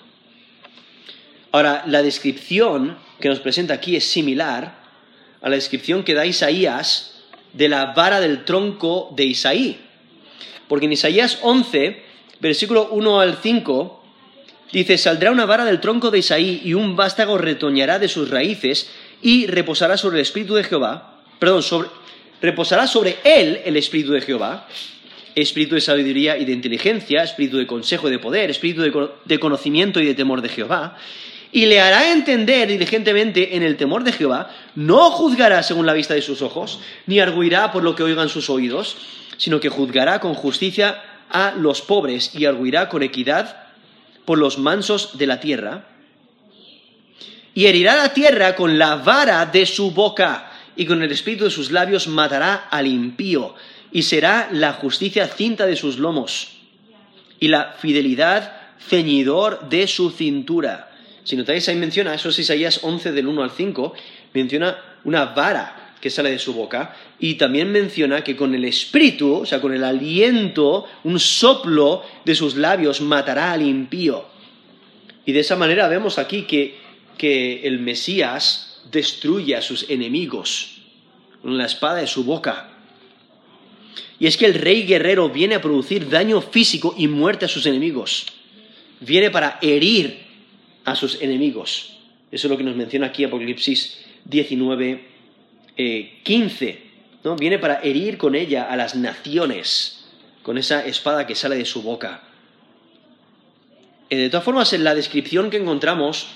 [1.53, 4.75] Ahora, la descripción que nos presenta aquí es similar
[5.41, 7.14] a la descripción que da Isaías
[7.55, 9.81] de la vara del tronco de Isaí.
[10.69, 12.03] Porque en Isaías 11,
[12.41, 14.05] versículo 1 al 5,
[14.75, 18.91] Dice, saldrá una vara del tronco de Isaí y un vástago retoñará de sus raíces
[19.23, 21.91] y reposará sobre el espíritu de Jehová, perdón, sobre,
[22.43, 24.67] reposará sobre él el espíritu de Jehová,
[25.37, 29.39] espíritu de sabiduría y de inteligencia, espíritu de consejo y de poder, espíritu de, de
[29.39, 30.99] conocimiento y de temor de Jehová,
[31.55, 36.13] y le hará entender diligentemente en el temor de Jehová, no juzgará según la vista
[36.13, 38.97] de sus ojos, ni arguirá por lo que oigan sus oídos,
[39.37, 41.01] sino que juzgará con justicia
[41.31, 43.69] a los pobres y arguirá con equidad
[44.25, 45.87] por los mansos de la tierra.
[47.55, 51.51] Y herirá la tierra con la vara de su boca, y con el espíritu de
[51.51, 53.55] sus labios matará al impío,
[53.93, 56.49] y será la justicia cinta de sus lomos,
[57.39, 60.91] y la fidelidad ceñidor de su cintura.
[61.25, 63.95] Si notáis ahí menciona, eso es Isaías 11 del 1 al 5,
[64.35, 69.37] menciona una vara que sale de su boca y también menciona que con el espíritu,
[69.37, 74.27] o sea, con el aliento, un soplo de sus labios matará al impío.
[75.25, 76.77] Y de esa manera vemos aquí que,
[77.17, 80.83] que el Mesías destruye a sus enemigos
[81.41, 82.69] con la espada de su boca.
[84.19, 87.65] Y es que el rey guerrero viene a producir daño físico y muerte a sus
[87.65, 88.27] enemigos.
[89.01, 90.24] Viene para herir
[90.85, 91.99] a sus enemigos.
[92.31, 95.05] Eso es lo que nos menciona aquí Apocalipsis 19,
[96.23, 96.69] 15.
[96.69, 96.83] Eh,
[97.25, 97.37] ¿no?
[97.37, 100.07] Viene para herir con ella a las naciones,
[100.43, 102.23] con esa espada que sale de su boca.
[104.11, 106.29] Eh, de todas formas, en la descripción que encontramos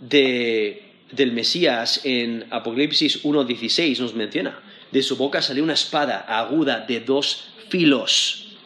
[0.00, 4.60] del Mesías en Apocalipsis 1.16 nos menciona,
[4.90, 8.56] de su boca salió una espada aguda de dos filos.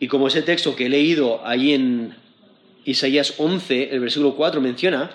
[0.00, 2.21] Y como ese texto que he leído ahí en
[2.84, 5.10] Isaías 11, el versículo 4 menciona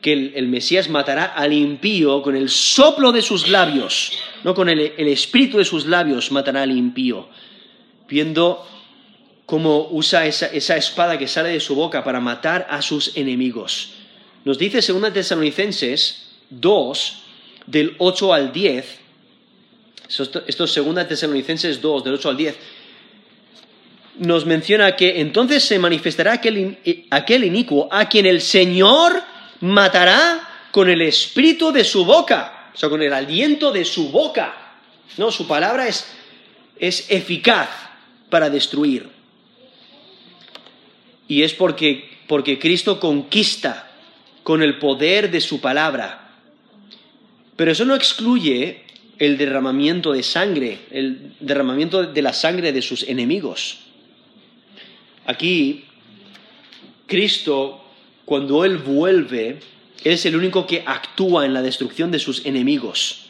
[0.00, 4.80] que el, Mesías matará al impío con el soplo de sus labios, no con el,
[4.80, 7.28] espíritu de sus labios matará al impío,
[8.08, 8.66] viendo
[9.46, 13.92] cómo usa esa, esa, espada que sale de su boca para matar a sus enemigos.
[14.44, 17.18] Nos dice 2 Tesalonicenses 2,
[17.66, 18.98] del 8 al 10,
[20.08, 22.58] esto es 2 Tesalonicenses 2, del 8 al 10,
[24.18, 26.78] nos menciona que entonces se manifestará aquel,
[27.10, 29.22] aquel inicuo a quien el Señor
[29.60, 34.76] matará con el espíritu de su boca, o sea, con el aliento de su boca.
[35.16, 36.06] No, su palabra es,
[36.78, 37.68] es eficaz
[38.30, 39.08] para destruir.
[41.28, 43.90] Y es porque, porque Cristo conquista
[44.42, 46.30] con el poder de su palabra.
[47.56, 48.84] Pero eso no excluye
[49.18, 53.91] el derramamiento de sangre, el derramamiento de la sangre de sus enemigos.
[55.26, 55.84] Aquí,
[57.06, 57.84] Cristo,
[58.24, 59.60] cuando Él vuelve,
[60.04, 63.26] es el único que actúa en la destrucción de sus enemigos.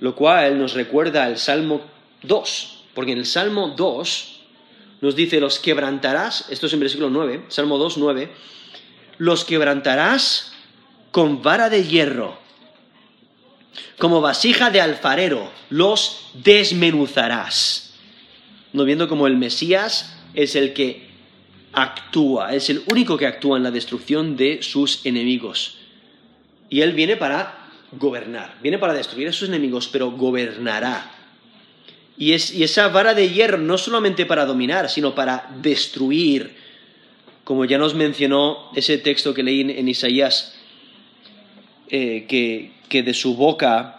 [0.00, 1.82] Lo cual nos recuerda al Salmo
[2.22, 4.40] 2, porque en el Salmo 2
[5.00, 8.32] nos dice, los quebrantarás, esto es en versículo 9, Salmo 2, 9,
[9.18, 10.52] los quebrantarás
[11.10, 12.38] con vara de hierro,
[13.98, 17.94] como vasija de alfarero, los desmenuzarás.
[18.72, 21.02] No viendo como el Mesías es el que
[21.72, 25.78] actúa, es el único que actúa en la destrucción de sus enemigos.
[26.70, 31.10] Y Él viene para gobernar, viene para destruir a sus enemigos, pero gobernará.
[32.16, 36.54] Y, es, esa vara de hierro no solamente para dominar, sino para destruir,
[37.42, 40.54] como ya nos mencionó ese texto que leí en, Isaías,
[41.90, 42.26] eh,
[42.88, 43.98] que, de su boca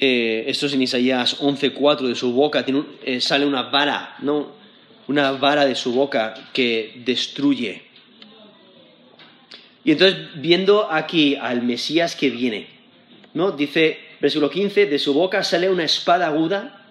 [0.00, 2.64] eh, esto es en Isaías 11:4, de su boca
[3.04, 4.57] eh, sale una vara, ¿no?
[5.08, 7.82] Una vara de su boca que destruye.
[9.84, 12.68] Y entonces, viendo aquí al Mesías que viene,
[13.34, 13.52] ¿no?
[13.52, 16.86] Dice, versículo 15, de su boca sale una espada aguda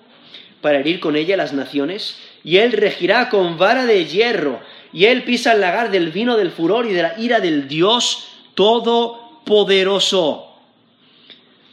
[0.61, 4.59] para herir con ella las naciones, y él regirá con vara de hierro,
[4.91, 8.29] y él pisa el lagar del vino del furor y de la ira del Dios
[8.55, 10.47] Todopoderoso.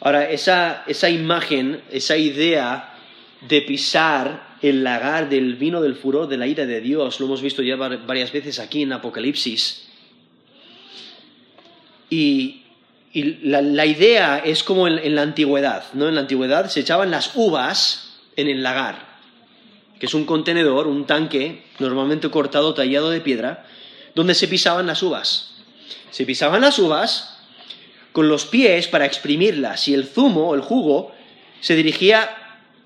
[0.00, 2.94] Ahora, esa, imagen, esa idea
[3.40, 7.42] de pisar el lagar del vino del furor de la ira de Dios, lo hemos
[7.42, 9.86] visto ya varias veces aquí en Apocalipsis.
[12.08, 12.62] Y,
[13.12, 16.08] la, idea es como en, la antigüedad, ¿no?
[16.08, 19.06] En la antigüedad se echaban las uvas en el lagar,
[20.00, 23.66] que es un contenedor, un tanque, normalmente cortado, tallado de piedra,
[24.14, 25.56] donde se pisaban las uvas.
[26.10, 27.38] Se pisaban las uvas
[28.12, 31.12] con los pies para exprimirlas y el zumo, el jugo,
[31.60, 32.43] se dirigía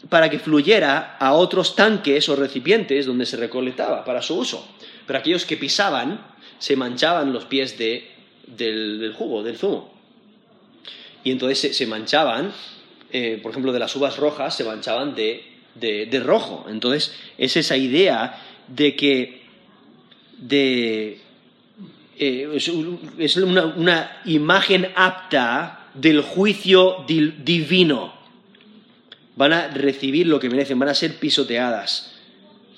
[0.09, 4.68] para que fluyera a otros tanques o recipientes donde se recolectaba para su uso.
[5.07, 6.20] Pero aquellos que pisaban
[6.59, 9.92] se manchaban los pies del, jugo, del zumo.
[11.24, 12.53] Y entonces se, manchaban,
[13.12, 15.44] eh, por ejemplo, de las uvas rojas, se manchaban de,
[15.74, 16.66] de rojo.
[16.68, 19.42] Entonces es esa idea de que
[20.38, 21.20] de,
[22.20, 22.49] eh,
[23.18, 28.18] es una, imagen apta del juicio divino.
[29.39, 32.11] Van a recibir lo que merecen, van a ser pisoteadas,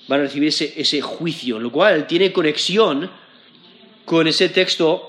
[0.07, 3.09] van a recibir ese, juicio, lo cual tiene conexión
[4.05, 5.07] con ese texto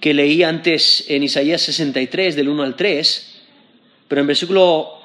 [0.00, 3.42] que leí antes en Isaías 63, del 1 al 3,
[4.06, 5.00] pero en versículo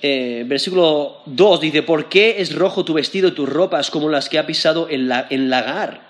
[0.00, 4.28] eh, versículo 2 dice, ¿por qué es rojo tu vestido y tus ropas como las
[4.28, 6.03] que ha pisado el, la- lagar?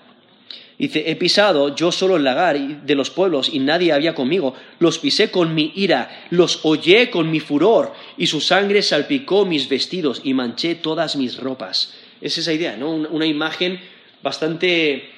[0.77, 4.55] Dice, he pisado yo solo el lagar de los pueblos y nadie había conmigo.
[4.79, 9.69] Los pisé con mi ira, los hollé con mi furor y su sangre salpicó mis
[9.69, 11.93] vestidos y manché todas mis ropas.
[12.19, 12.91] Es esa idea, ¿no?
[12.91, 13.79] Una, imagen
[14.21, 15.09] bastante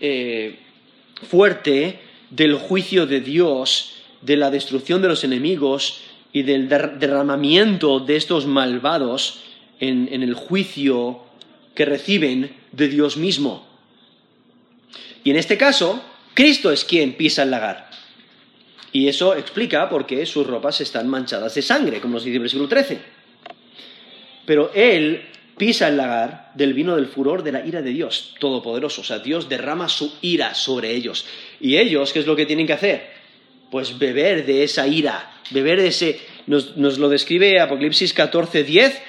[0.00, 0.56] eh,
[1.28, 1.98] fuerte
[2.30, 6.00] del juicio de Dios, de la destrucción de los enemigos
[6.32, 9.40] y del der- derramamiento de estos malvados
[9.80, 11.22] en el juicio
[11.74, 13.71] que reciben de Dios mismo.
[15.24, 16.02] Y en este caso,
[16.34, 17.90] Cristo es quien pisa el lagar.
[18.92, 22.42] Y eso explica por qué sus ropas están manchadas de sangre, como nos dice el
[22.42, 22.98] versículo 13.
[24.44, 25.22] Pero Él
[25.56, 29.00] pisa el lagar del vino del furor de la ira de Dios Todopoderoso.
[29.00, 31.24] O sea, Dios derrama su ira sobre ellos.
[31.60, 33.10] ¿Y ellos qué es lo que tienen que hacer?
[33.70, 36.20] Pues beber de esa ira, beber de ese...
[36.46, 39.02] Nos, lo describe Apocalipsis 14, 10.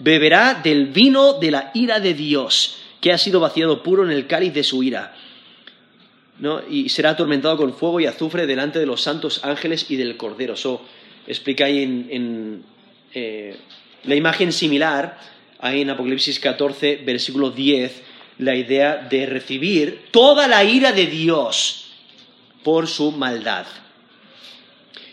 [0.00, 4.26] Beberá del vino de la ira de Dios, que ha sido vaciado puro en el
[4.26, 5.14] cáliz de su ira.
[6.40, 6.60] ¿No?
[6.68, 10.54] y será atormentado con fuego y azufre delante de los santos ángeles y del Cordero.
[10.54, 10.82] Eso
[11.26, 12.64] explica ahí en,
[13.14, 13.56] eh,
[14.04, 15.18] la imagen similar,
[15.58, 18.02] ahí en Apocalipsis 14, versículo 10,
[18.38, 21.92] la idea de recibir toda la ira de Dios
[22.64, 23.66] por su maldad.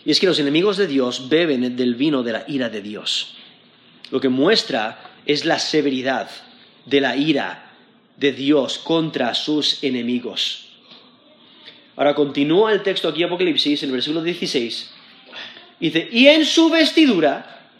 [0.04, 3.34] Y es que los enemigos de Dios beben del vino de la ira de Dios.
[4.10, 6.30] Lo que muestra es la severidad
[6.86, 7.72] de la ira
[8.16, 10.67] de Dios contra sus enemigos.
[11.98, 14.90] Ahora continúa el texto aquí, Apocalipsis, en el versículo 16.
[15.80, 17.72] Dice, y en su vestidura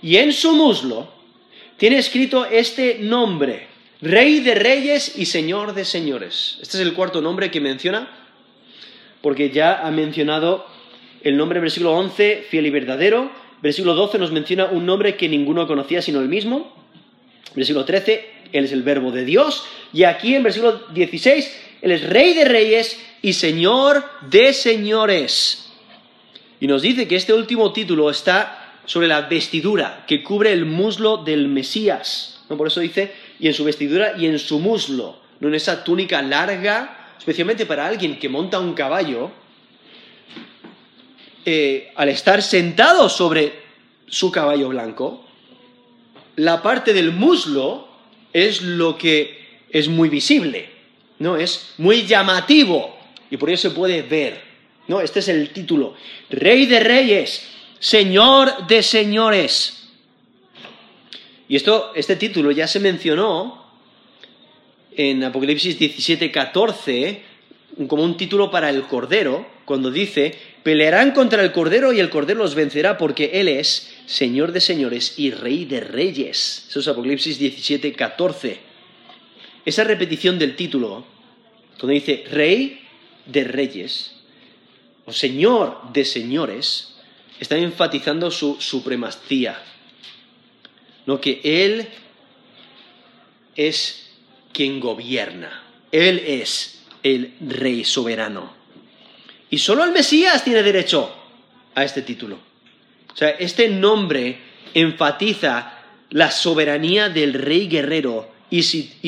[0.00, 1.12] y en su muslo
[1.76, 3.66] tiene escrito este nombre,
[4.00, 6.58] Rey de Reyes y Señor de Señores.
[6.62, 8.08] Este es el cuarto nombre que menciona,
[9.20, 10.66] porque ya ha mencionado
[11.24, 13.32] el nombre, versículo 11, fiel y verdadero.
[13.60, 16.72] Versículo 12 nos menciona un nombre que ninguno conocía sino el mismo.
[17.56, 19.64] Versículo 13, Él es el verbo de Dios.
[19.92, 25.70] Y aquí en versículo 16, Él es Rey de Reyes y Señor de señores.
[26.58, 31.18] Y nos dice que este último título está sobre la vestidura que cubre el muslo
[31.18, 32.42] del Mesías.
[32.48, 32.56] ¿no?
[32.56, 36.22] Por eso dice, y en su vestidura y en su muslo, no en esa túnica
[36.22, 39.30] larga, especialmente para alguien que monta un caballo,
[41.44, 43.52] eh, al estar sentado sobre
[44.06, 45.22] su caballo blanco,
[46.36, 47.88] la parte del muslo
[48.32, 50.72] es lo que es muy visible,
[51.18, 51.36] ¿no?
[51.36, 52.96] Es muy llamativo
[53.30, 54.40] y por eso se puede ver,
[54.88, 55.00] ¿no?
[55.00, 55.94] Este es el título,
[56.30, 57.46] Rey de Reyes,
[57.78, 59.88] Señor de Señores.
[61.48, 63.64] Y esto, este título ya se mencionó
[64.96, 67.22] en Apocalipsis 17, 14,
[67.88, 72.40] como un título para el Cordero, cuando dice, pelearán contra el Cordero y el Cordero
[72.40, 76.66] los vencerá porque Él es Señor de señores y Rey de reyes.
[76.68, 78.73] Eso es Apocalipsis 17, 14.
[79.64, 81.04] Esa repetición del título,
[81.78, 82.80] cuando dice Rey
[83.26, 84.16] de reyes
[85.06, 86.96] o Señor de señores,
[87.40, 89.60] está enfatizando su supremacía.
[91.06, 91.88] No que Él
[93.56, 94.10] es
[94.52, 95.62] quien gobierna.
[95.92, 98.52] Él es el Rey soberano.
[99.50, 101.14] Y solo el Mesías tiene derecho
[101.74, 102.38] a este título.
[103.12, 104.38] O sea, este nombre
[104.74, 105.78] enfatiza
[106.10, 108.62] la soberanía del rey guerrero y,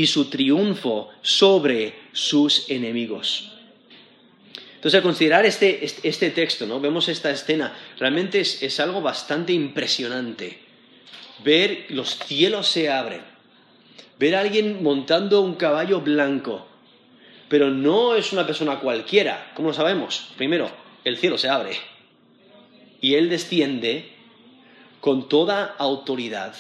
[0.07, 3.53] su triunfo sobre sus enemigos.
[4.75, 6.81] Entonces, al considerar este, este, este texto, ¿no?
[6.81, 10.61] vemos esta escena, realmente es, es algo bastante impresionante.
[11.45, 13.23] Ver los cielos se abren,
[14.19, 16.67] ver a alguien montando un caballo blanco,
[17.49, 19.53] pero no es una persona cualquiera.
[19.55, 20.33] ¿Cómo lo sabemos?
[20.37, 20.71] Primero,
[21.05, 21.77] el cielo se abre
[23.01, 24.13] y Él desciende
[25.01, 26.55] con toda autoridad,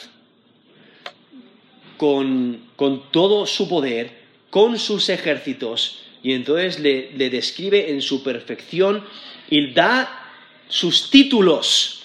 [1.96, 4.10] con, con, todo su poder,
[4.50, 9.04] con sus ejércitos, y entonces le, le describe en su perfección
[9.48, 10.32] y da
[10.68, 12.02] sus títulos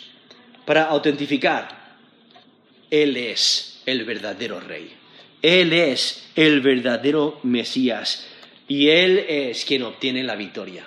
[0.65, 1.97] para autentificar.
[2.89, 4.93] Él es el verdadero rey.
[5.41, 8.27] Él es el verdadero Mesías.
[8.67, 10.85] Y Él es quien obtiene la victoria.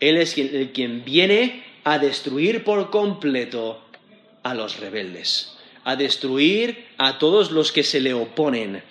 [0.00, 3.82] Él es el quien viene a destruir por completo
[4.42, 5.55] a los rebeldes,
[5.86, 8.82] a destruir a todos los que se le oponen,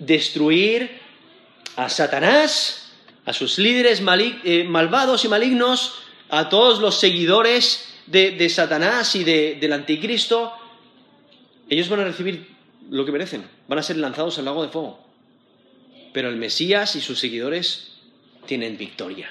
[0.00, 0.98] destruir
[1.76, 2.90] a Satanás,
[3.24, 4.02] a sus líderes
[4.42, 5.94] eh, malvados y malignos,
[6.28, 10.52] a todos los seguidores de, Satanás y de, del anticristo.
[11.70, 12.48] Ellos van a recibir
[12.90, 14.98] lo que merecen, van a ser lanzados al lago de fuego.
[16.12, 17.92] Pero el Mesías y sus seguidores
[18.44, 19.30] tienen victoria.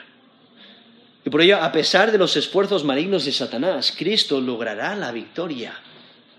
[1.25, 5.81] Y por ello, a pesar de los esfuerzos malignos de Satanás, Cristo logrará la victoria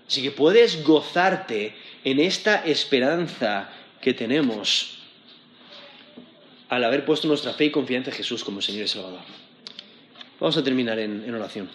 [0.09, 3.69] Así que puedes gozarte en esta esperanza
[4.01, 4.97] que tenemos
[6.67, 9.19] al haber puesto nuestra fe y confianza en Jesús como Señor y Salvador.
[10.39, 11.69] Vamos a terminar en, en oración.